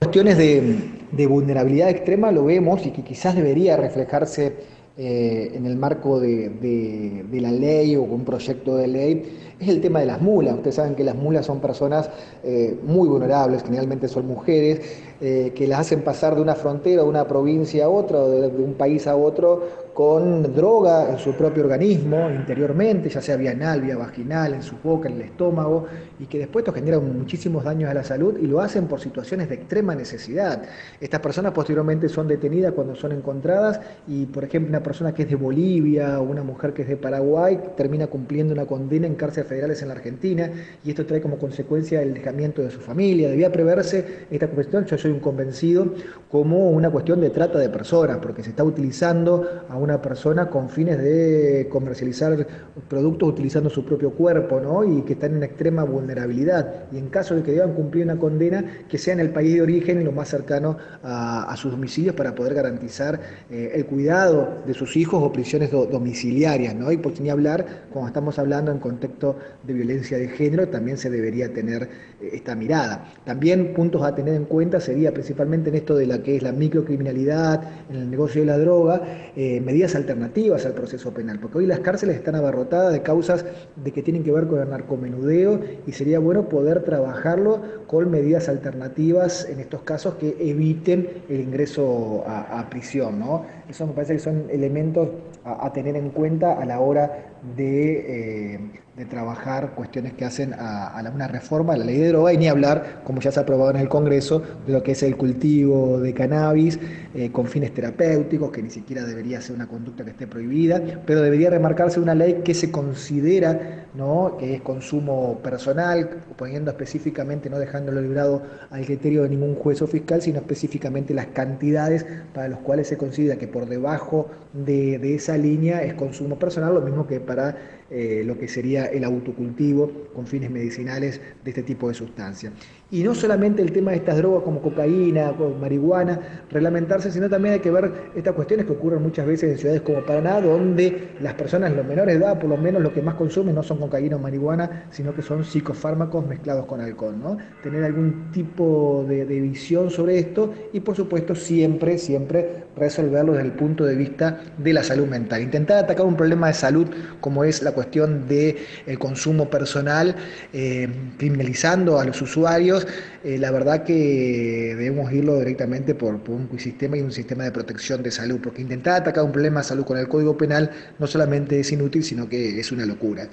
Cuestiones 0.00 0.36
de, 0.36 1.26
vulnerabilidad 1.26 1.90
extrema 1.90 2.32
lo 2.32 2.44
vemos 2.44 2.84
y 2.84 2.90
que 2.90 3.02
quizás 3.02 3.36
debería 3.36 3.76
reflejarse 3.76 4.52
eh, 4.96 5.52
en 5.54 5.66
el 5.66 5.76
marco 5.76 6.20
de, 6.20 7.24
la 7.32 7.52
ley 7.52 7.96
o 7.96 8.02
un 8.02 8.24
proyecto 8.24 8.76
de 8.76 8.86
ley 8.88 9.53
es 9.58 9.68
el 9.68 9.80
tema 9.80 10.00
de 10.00 10.06
las 10.06 10.20
mulas. 10.20 10.54
Ustedes 10.54 10.76
saben 10.76 10.94
que 10.94 11.04
las 11.04 11.14
mulas 11.14 11.46
son 11.46 11.60
personas 11.60 12.10
eh, 12.42 12.78
muy 12.84 13.08
vulnerables, 13.08 13.62
generalmente 13.62 14.08
son 14.08 14.26
mujeres, 14.26 14.80
eh, 15.20 15.52
que 15.54 15.66
las 15.66 15.80
hacen 15.80 16.02
pasar 16.02 16.34
de 16.34 16.42
una 16.42 16.54
frontera, 16.54 17.02
de 17.02 17.08
una 17.08 17.26
provincia 17.26 17.84
a 17.84 17.88
otra, 17.88 18.18
o 18.18 18.30
de 18.30 18.62
un 18.62 18.74
país 18.74 19.06
a 19.06 19.16
otro, 19.16 19.84
con 19.94 20.54
droga 20.54 21.08
en 21.08 21.18
su 21.18 21.34
propio 21.34 21.62
organismo 21.62 22.28
interiormente, 22.28 23.08
ya 23.08 23.22
sea 23.22 23.36
vía 23.36 23.52
anal, 23.52 23.80
vía 23.80 23.96
vaginal, 23.96 24.54
en 24.54 24.62
su 24.62 24.74
boca, 24.82 25.08
en 25.08 25.14
el 25.14 25.22
estómago, 25.22 25.86
y 26.18 26.26
que 26.26 26.38
después 26.38 26.64
esto 26.64 26.72
genera 26.72 26.98
muchísimos 26.98 27.62
daños 27.62 27.88
a 27.88 27.94
la 27.94 28.02
salud 28.02 28.36
y 28.40 28.46
lo 28.46 28.60
hacen 28.60 28.86
por 28.88 29.00
situaciones 29.00 29.48
de 29.48 29.54
extrema 29.54 29.94
necesidad. 29.94 30.62
Estas 31.00 31.20
personas 31.20 31.52
posteriormente 31.52 32.08
son 32.08 32.26
detenidas 32.26 32.72
cuando 32.72 32.96
son 32.96 33.12
encontradas 33.12 33.80
y, 34.08 34.26
por 34.26 34.42
ejemplo, 34.42 34.70
una 34.70 34.82
persona 34.82 35.14
que 35.14 35.22
es 35.22 35.30
de 35.30 35.36
Bolivia 35.36 36.20
o 36.20 36.24
una 36.24 36.42
mujer 36.42 36.72
que 36.72 36.82
es 36.82 36.88
de 36.88 36.96
Paraguay 36.96 37.60
termina 37.76 38.08
cumpliendo 38.08 38.52
una 38.52 38.66
condena 38.66 39.06
en 39.06 39.14
federales 39.44 39.82
en 39.82 39.88
la 39.88 39.94
Argentina 39.94 40.50
y 40.84 40.90
esto 40.90 41.06
trae 41.06 41.20
como 41.20 41.38
consecuencia 41.38 42.02
el 42.02 42.14
dejamiento 42.14 42.62
de 42.62 42.70
su 42.70 42.80
familia. 42.80 43.28
Debía 43.28 43.50
preverse 43.50 44.26
esta 44.30 44.48
cuestión, 44.48 44.84
yo 44.84 44.98
soy 44.98 45.10
un 45.10 45.20
convencido, 45.20 45.94
como 46.30 46.70
una 46.70 46.90
cuestión 46.90 47.20
de 47.20 47.30
trata 47.30 47.58
de 47.58 47.68
personas, 47.68 48.18
porque 48.18 48.42
se 48.42 48.50
está 48.50 48.64
utilizando 48.64 49.64
a 49.68 49.76
una 49.76 50.02
persona 50.02 50.50
con 50.50 50.68
fines 50.68 50.98
de 50.98 51.68
comercializar 51.70 52.46
productos 52.88 53.28
utilizando 53.28 53.70
su 53.70 53.84
propio 53.84 54.10
cuerpo, 54.10 54.60
¿no? 54.60 54.84
Y 54.84 55.02
que 55.02 55.14
están 55.14 55.36
en 55.36 55.42
extrema 55.42 55.84
vulnerabilidad. 55.84 56.84
Y 56.92 56.98
en 56.98 57.08
caso 57.08 57.34
de 57.34 57.42
que 57.42 57.52
deban 57.52 57.74
cumplir 57.74 58.04
una 58.04 58.18
condena, 58.18 58.64
que 58.88 58.98
sea 58.98 59.14
en 59.14 59.20
el 59.20 59.30
país 59.30 59.54
de 59.54 59.62
origen 59.62 60.00
y 60.00 60.04
lo 60.04 60.12
más 60.12 60.28
cercano 60.28 60.76
a, 61.02 61.54
sus 61.56 61.70
domicilios 61.70 62.14
para 62.14 62.34
poder 62.34 62.52
garantizar 62.52 63.20
eh, 63.48 63.72
el 63.74 63.86
cuidado 63.86 64.62
de 64.66 64.74
sus 64.74 64.96
hijos 64.96 65.22
o 65.22 65.32
prisiones 65.32 65.70
domiciliarias, 65.70 66.74
¿no? 66.74 66.90
Y 66.90 66.96
por 66.96 67.14
ni 67.20 67.30
hablar, 67.30 67.84
cuando 67.92 68.08
estamos 68.08 68.38
hablando 68.38 68.72
en 68.72 68.78
contexto 68.78 69.33
de 69.62 69.72
violencia 69.72 70.18
de 70.18 70.28
género, 70.28 70.68
también 70.68 70.96
se 70.96 71.10
debería 71.10 71.52
tener 71.52 71.82
eh, 72.20 72.30
esta 72.32 72.54
mirada. 72.54 73.12
También 73.24 73.74
puntos 73.74 74.02
a 74.02 74.14
tener 74.14 74.34
en 74.34 74.44
cuenta 74.44 74.80
sería 74.80 75.12
principalmente 75.12 75.70
en 75.70 75.76
esto 75.76 75.94
de 75.96 76.06
la 76.06 76.22
que 76.22 76.36
es 76.36 76.42
la 76.42 76.52
microcriminalidad, 76.52 77.62
en 77.90 77.96
el 77.96 78.10
negocio 78.10 78.40
de 78.40 78.46
la 78.46 78.58
droga, 78.58 79.02
eh, 79.36 79.60
medidas 79.60 79.94
alternativas 79.94 80.66
al 80.66 80.72
proceso 80.72 81.12
penal, 81.12 81.38
porque 81.38 81.58
hoy 81.58 81.66
las 81.66 81.80
cárceles 81.80 82.16
están 82.16 82.34
abarrotadas 82.34 82.92
de 82.92 83.02
causas 83.02 83.44
de 83.76 83.92
que 83.92 84.02
tienen 84.02 84.24
que 84.24 84.32
ver 84.32 84.46
con 84.46 84.60
el 84.60 84.70
narcomenudeo 84.70 85.60
y 85.86 85.92
sería 85.92 86.18
bueno 86.18 86.48
poder 86.48 86.82
trabajarlo 86.82 87.62
con 87.86 88.10
medidas 88.10 88.48
alternativas 88.48 89.48
en 89.48 89.60
estos 89.60 89.82
casos 89.82 90.14
que 90.14 90.36
eviten 90.40 91.08
el 91.28 91.40
ingreso 91.40 92.24
a, 92.26 92.68
prisión. 92.70 93.18
¿no? 93.18 93.44
Eso 93.68 93.86
me 93.86 93.92
parece 93.92 94.14
que 94.14 94.18
son 94.18 94.46
elementos 94.50 95.08
a, 95.44 95.72
tener 95.72 95.96
en 95.96 96.10
cuenta 96.10 96.60
a 96.60 96.64
la 96.64 96.80
hora 96.80 97.30
de, 97.56 98.54
eh, 98.54 98.60
de 98.96 99.04
trabajar 99.06 99.72
cuestiones 99.74 100.12
que 100.12 100.24
hacen 100.24 100.54
a, 100.54 101.02
una 101.12 101.28
reforma 101.28 101.74
a 101.74 101.76
la 101.76 101.84
ley 101.84 101.98
de 101.98 102.08
droga 102.08 102.32
y 102.32 102.38
ni 102.38 102.48
hablar, 102.48 103.02
como 103.04 103.20
ya 103.20 103.32
se 103.32 103.40
ha 103.40 103.42
aprobado 103.42 103.70
en 103.70 103.76
el 103.76 103.88
Congreso, 103.88 104.42
de 104.66 104.72
lo 104.72 104.82
que 104.82 104.92
es 104.92 105.02
el 105.02 105.16
cultivo 105.16 106.00
de 106.00 106.14
cannabis 106.14 106.78
eh, 107.14 107.30
con 107.32 107.46
fines 107.46 107.72
terapéuticos, 107.74 108.50
que 108.50 108.62
ni 108.62 108.70
siquiera 108.70 109.04
debería 109.04 109.40
ser 109.40 109.56
una 109.56 109.66
conducta 109.66 110.04
que 110.04 110.10
esté 110.10 110.26
prohibida, 110.26 110.80
pero 111.06 111.22
debería 111.22 111.50
remarcarse 111.50 112.00
una 112.00 112.14
ley 112.14 112.42
que 112.44 112.54
se 112.54 112.70
considera 112.70 113.83
¿no? 113.94 114.36
que 114.38 114.54
es 114.54 114.62
consumo 114.62 115.38
personal, 115.42 116.22
poniendo 116.36 116.70
específicamente, 116.70 117.48
no 117.48 117.58
dejándolo 117.58 118.00
librado 118.00 118.42
al 118.70 118.84
criterio 118.84 119.22
de 119.22 119.30
ningún 119.30 119.54
juez 119.54 119.80
o 119.82 119.86
fiscal, 119.86 120.20
sino 120.20 120.38
específicamente 120.38 121.14
las 121.14 121.26
cantidades 121.26 122.04
para 122.32 122.48
los 122.48 122.58
cuales 122.60 122.88
se 122.88 122.96
considera 122.96 123.36
que 123.36 123.48
por 123.48 123.66
debajo 123.66 124.28
de, 124.52 124.98
de 124.98 125.14
esa 125.14 125.36
línea 125.36 125.82
es 125.82 125.94
consumo 125.94 126.38
personal, 126.38 126.74
lo 126.74 126.80
mismo 126.80 127.06
que 127.06 127.20
para 127.20 127.56
eh, 127.90 128.22
lo 128.24 128.38
que 128.38 128.48
sería 128.48 128.86
el 128.86 129.04
autocultivo 129.04 130.08
con 130.14 130.26
fines 130.26 130.50
medicinales 130.50 131.20
de 131.44 131.50
este 131.50 131.62
tipo 131.62 131.86
de 131.88 131.94
sustancias. 131.94 132.52
Y 132.90 133.02
no 133.02 133.14
solamente 133.14 133.62
el 133.62 133.72
tema 133.72 133.90
de 133.90 133.98
estas 133.98 134.18
drogas 134.18 134.42
como 134.42 134.60
cocaína, 134.60 135.32
marihuana, 135.60 136.44
reglamentarse, 136.50 137.10
sino 137.10 137.28
también 137.28 137.54
hay 137.54 137.60
que 137.60 137.70
ver 137.70 137.92
estas 138.14 138.34
cuestiones 138.34 138.66
que 138.66 138.72
ocurren 138.72 139.02
muchas 139.02 139.26
veces 139.26 139.52
en 139.52 139.58
ciudades 139.58 139.80
como 139.82 140.04
Paraná, 140.04 140.40
donde 140.40 141.10
las 141.20 141.34
personas, 141.34 141.74
los 141.74 141.84
menores 141.86 142.18
de 142.18 142.24
edad, 142.24 142.38
por 142.38 142.50
lo 142.50 142.56
menos 142.56 142.82
lo 142.82 142.92
que 142.92 143.02
más 143.02 143.14
consumen 143.14 143.54
no 143.54 143.62
son 143.62 143.78
cocaína 143.78 144.16
o 144.16 144.18
marihuana, 144.18 144.86
sino 144.90 145.14
que 145.14 145.22
son 145.22 145.44
psicofármacos 145.44 146.26
mezclados 146.26 146.66
con 146.66 146.80
alcohol. 146.80 147.18
¿no? 147.18 147.38
Tener 147.62 147.84
algún 147.84 148.30
tipo 148.32 149.04
de, 149.08 149.24
de 149.24 149.40
visión 149.40 149.90
sobre 149.90 150.18
esto 150.18 150.52
y 150.72 150.80
por 150.80 150.94
supuesto 150.94 151.34
siempre, 151.34 151.98
siempre 151.98 152.63
resolverlo 152.76 153.32
desde 153.32 153.46
el 153.46 153.52
punto 153.52 153.84
de 153.84 153.94
vista 153.94 154.40
de 154.58 154.72
la 154.72 154.82
salud 154.82 155.06
mental. 155.06 155.42
Intentar 155.42 155.84
atacar 155.84 156.06
un 156.06 156.16
problema 156.16 156.48
de 156.48 156.54
salud 156.54 156.88
como 157.20 157.44
es 157.44 157.62
la 157.62 157.72
cuestión 157.72 158.26
del 158.28 158.56
el 158.86 158.98
consumo 158.98 159.48
personal, 159.48 160.14
eh, 160.52 160.88
criminalizando 161.18 161.98
a 161.98 162.04
los 162.04 162.20
usuarios, 162.20 162.86
eh, 163.22 163.38
la 163.38 163.50
verdad 163.50 163.84
que 163.84 164.74
debemos 164.76 165.12
irlo 165.12 165.38
directamente 165.38 165.94
por, 165.94 166.14
un 166.14 166.58
sistema 166.58 166.96
y 166.96 167.00
un 167.00 167.12
sistema 167.12 167.44
de 167.44 167.52
protección 167.52 168.02
de 168.02 168.10
salud, 168.10 168.40
porque 168.42 168.62
intentar 168.62 169.02
atacar 169.02 169.24
un 169.24 169.32
problema 169.32 169.60
de 169.60 169.64
salud 169.64 169.84
con 169.84 169.98
el 169.98 170.08
Código 170.08 170.36
Penal 170.36 170.70
no 170.98 171.06
solamente 171.06 171.60
es 171.60 171.72
inútil, 171.72 172.04
sino 172.04 172.28
que 172.28 172.58
es 172.58 172.72
una 172.72 172.86
locura. 172.86 173.28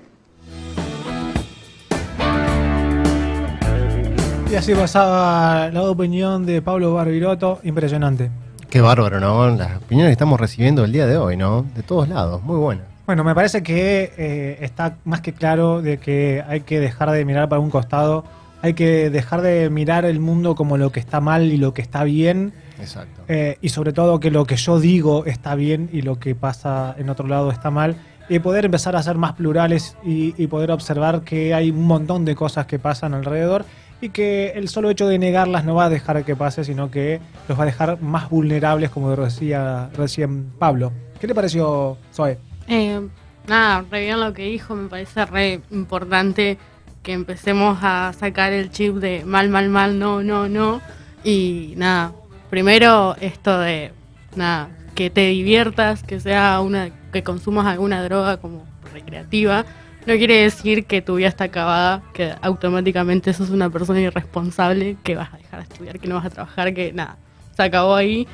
Y 4.51 4.56
así 4.56 4.73
pasaba 4.73 5.69
la 5.71 5.84
opinión 5.84 6.45
de 6.45 6.62
Pablo 6.62 6.93
Barbiroto, 6.93 7.62
impresionante. 7.63 8.30
Qué 8.71 8.79
bárbaro, 8.79 9.19
¿no? 9.19 9.49
Las 9.49 9.75
opiniones 9.79 10.12
que 10.12 10.13
estamos 10.13 10.39
recibiendo 10.39 10.86
el 10.86 10.93
día 10.93 11.05
de 11.05 11.17
hoy, 11.17 11.36
¿no? 11.36 11.65
De 11.75 11.84
todos 11.84 12.07
lados, 12.07 12.41
muy 12.41 12.55
buenas. 12.55 12.86
Bueno, 13.05 13.25
me 13.25 13.36
parece 13.36 13.63
que 13.63 14.13
eh, 14.17 14.60
está 14.62 14.95
más 15.03 15.19
que 15.19 15.34
claro 15.34 15.81
de 15.81 15.97
que 15.97 16.41
hay 16.47 16.62
que 16.62 16.79
dejar 16.79 17.12
de 17.12 17.25
mirar 17.25 17.49
para 17.49 17.60
un 17.60 17.69
costado, 17.69 18.23
hay 18.62 18.73
que 18.73 19.10
dejar 19.10 19.41
de 19.41 19.69
mirar 19.69 20.05
el 20.05 20.21
mundo 20.21 20.55
como 20.55 20.77
lo 20.77 20.89
que 20.93 21.01
está 21.01 21.19
mal 21.19 21.51
y 21.51 21.57
lo 21.57 21.73
que 21.73 21.81
está 21.81 22.05
bien. 22.05 22.53
Exacto. 22.79 23.23
Eh, 23.27 23.57
y 23.60 23.67
sobre 23.67 23.91
todo 23.91 24.21
que 24.21 24.31
lo 24.31 24.45
que 24.45 24.55
yo 24.55 24.79
digo 24.79 25.25
está 25.25 25.55
bien 25.55 25.89
y 25.91 26.03
lo 26.03 26.17
que 26.17 26.34
pasa 26.34 26.95
en 26.97 27.10
otro 27.10 27.27
lado 27.27 27.51
está 27.51 27.71
mal. 27.71 27.97
Y 28.29 28.39
poder 28.39 28.63
empezar 28.63 28.95
a 28.95 29.03
ser 29.03 29.17
más 29.17 29.34
plurales 29.34 29.97
y, 30.01 30.34
y 30.41 30.47
poder 30.47 30.71
observar 30.71 31.23
que 31.23 31.53
hay 31.53 31.71
un 31.71 31.84
montón 31.84 32.23
de 32.23 32.36
cosas 32.36 32.67
que 32.67 32.79
pasan 32.79 33.13
alrededor 33.13 33.65
y 34.01 34.09
que 34.09 34.49
el 34.55 34.67
solo 34.67 34.89
hecho 34.89 35.07
de 35.07 35.19
negarlas 35.19 35.63
no 35.63 35.75
va 35.75 35.85
a 35.85 35.89
dejar 35.89 36.25
que 36.25 36.35
pase, 36.35 36.63
sino 36.63 36.89
que 36.89 37.21
los 37.47 37.57
va 37.57 37.63
a 37.63 37.67
dejar 37.67 38.01
más 38.01 38.29
vulnerables, 38.29 38.89
como 38.89 39.15
decía 39.15 39.89
recién 39.95 40.51
Pablo. 40.57 40.91
¿Qué 41.19 41.27
le 41.27 41.35
pareció, 41.35 41.97
Zoe? 42.11 42.39
Eh, 42.67 42.99
nada, 43.47 43.85
re 43.91 44.01
bien 44.01 44.19
lo 44.19 44.33
que 44.33 44.43
dijo, 44.43 44.75
me 44.75 44.89
parece 44.89 45.25
re 45.25 45.61
importante 45.69 46.57
que 47.03 47.13
empecemos 47.13 47.79
a 47.81 48.11
sacar 48.17 48.53
el 48.53 48.71
chip 48.71 48.95
de 48.95 49.23
mal, 49.23 49.49
mal, 49.49 49.69
mal, 49.69 49.99
no, 49.99 50.23
no, 50.23 50.49
no. 50.49 50.81
Y 51.23 51.75
nada, 51.77 52.13
primero 52.49 53.15
esto 53.21 53.59
de, 53.59 53.91
nada, 54.35 54.69
que 54.95 55.11
te 55.11 55.27
diviertas, 55.27 56.01
que 56.01 56.19
sea 56.19 56.59
una, 56.61 56.89
que 57.11 57.23
consumas 57.23 57.67
alguna 57.67 58.03
droga 58.03 58.37
como 58.37 58.65
recreativa 58.93 59.65
no 60.05 60.15
quiere 60.15 60.43
decir 60.43 60.85
que 60.85 61.01
tu 61.01 61.15
vida 61.15 61.27
está 61.27 61.45
acabada, 61.45 62.01
que 62.13 62.33
automáticamente 62.41 63.33
sos 63.33 63.49
una 63.51 63.69
persona 63.69 64.01
irresponsable, 64.01 64.97
que 65.03 65.15
vas 65.15 65.33
a 65.33 65.37
dejar 65.37 65.59
de 65.59 65.73
estudiar, 65.73 65.99
que 65.99 66.07
no 66.07 66.15
vas 66.15 66.25
a 66.25 66.29
trabajar, 66.29 66.73
que 66.73 66.91
nada, 66.91 67.17
se 67.55 67.63
acabó 67.63 67.95
ahí. 67.95 68.27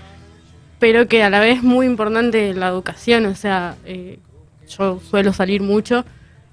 Pero 0.80 1.08
que 1.08 1.24
a 1.24 1.30
la 1.30 1.40
vez 1.40 1.58
es 1.58 1.64
muy 1.64 1.88
importante 1.88 2.54
la 2.54 2.68
educación, 2.68 3.26
o 3.26 3.36
sea, 3.36 3.76
eh, 3.86 4.20
yo 4.68 5.00
suelo 5.00 5.34
salir 5.34 5.62
mucho 5.62 6.06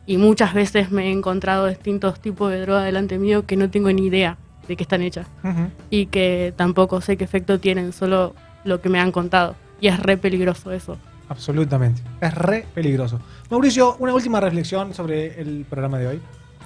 y 0.06 0.16
muchas 0.16 0.54
veces 0.54 0.90
me 0.90 1.08
he 1.08 1.12
encontrado 1.12 1.66
distintos 1.66 2.20
tipos 2.20 2.50
de 2.50 2.60
droga 2.60 2.82
delante 2.82 3.18
mío 3.18 3.46
que 3.46 3.56
no 3.56 3.70
tengo 3.70 3.92
ni 3.92 4.06
idea 4.06 4.38
de 4.66 4.76
qué 4.76 4.82
están 4.82 5.02
hechas 5.02 5.26
y 5.90 6.06
que 6.06 6.54
tampoco 6.56 7.00
sé 7.00 7.16
qué 7.16 7.24
efecto 7.24 7.60
tienen, 7.60 7.92
solo 7.92 8.34
lo 8.64 8.80
que 8.80 8.88
me 8.88 8.98
han 8.98 9.12
contado. 9.12 9.56
Y 9.80 9.88
es 9.88 10.00
re 10.00 10.16
peligroso 10.16 10.72
eso. 10.72 10.98
Absolutamente. 11.28 12.02
Es 12.20 12.34
re 12.34 12.66
peligroso. 12.74 13.20
Mauricio, 13.50 13.96
una 13.98 14.14
última 14.14 14.40
reflexión 14.40 14.94
sobre 14.94 15.40
el 15.40 15.64
programa 15.68 15.98
de 15.98 16.06
hoy. 16.06 16.22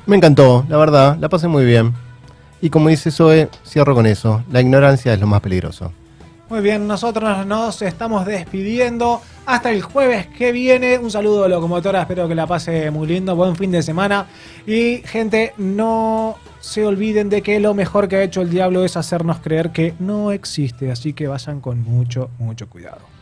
Me 0.06 0.16
encantó, 0.16 0.64
la 0.68 0.76
verdad, 0.76 1.16
la 1.20 1.28
pasé 1.28 1.48
muy 1.48 1.64
bien. 1.64 1.92
Y 2.60 2.70
como 2.70 2.88
dice 2.88 3.10
Zoe, 3.10 3.48
cierro 3.64 3.94
con 3.94 4.06
eso. 4.06 4.42
La 4.50 4.60
ignorancia 4.60 5.12
es 5.12 5.20
lo 5.20 5.26
más 5.26 5.40
peligroso. 5.40 5.92
Muy 6.48 6.60
bien, 6.62 6.86
nosotros 6.86 7.46
nos 7.46 7.82
estamos 7.82 8.24
despidiendo. 8.24 9.20
Hasta 9.44 9.70
el 9.70 9.82
jueves 9.82 10.26
que 10.28 10.50
viene. 10.50 10.98
Un 10.98 11.10
saludo 11.10 11.44
a 11.44 11.48
locomotora, 11.48 12.00
espero 12.00 12.26
que 12.26 12.34
la 12.34 12.46
pase 12.46 12.90
muy 12.90 13.06
lindo. 13.06 13.36
Buen 13.36 13.54
fin 13.54 13.70
de 13.70 13.82
semana. 13.82 14.26
Y 14.66 15.02
gente, 15.04 15.52
no 15.58 16.36
se 16.60 16.86
olviden 16.86 17.28
de 17.28 17.42
que 17.42 17.60
lo 17.60 17.74
mejor 17.74 18.08
que 18.08 18.16
ha 18.16 18.22
hecho 18.22 18.40
el 18.40 18.50
diablo 18.50 18.84
es 18.84 18.96
hacernos 18.96 19.40
creer 19.40 19.70
que 19.70 19.94
no 19.98 20.32
existe. 20.32 20.90
Así 20.90 21.12
que 21.12 21.28
vayan 21.28 21.60
con 21.60 21.82
mucho, 21.82 22.30
mucho 22.38 22.66
cuidado. 22.68 23.17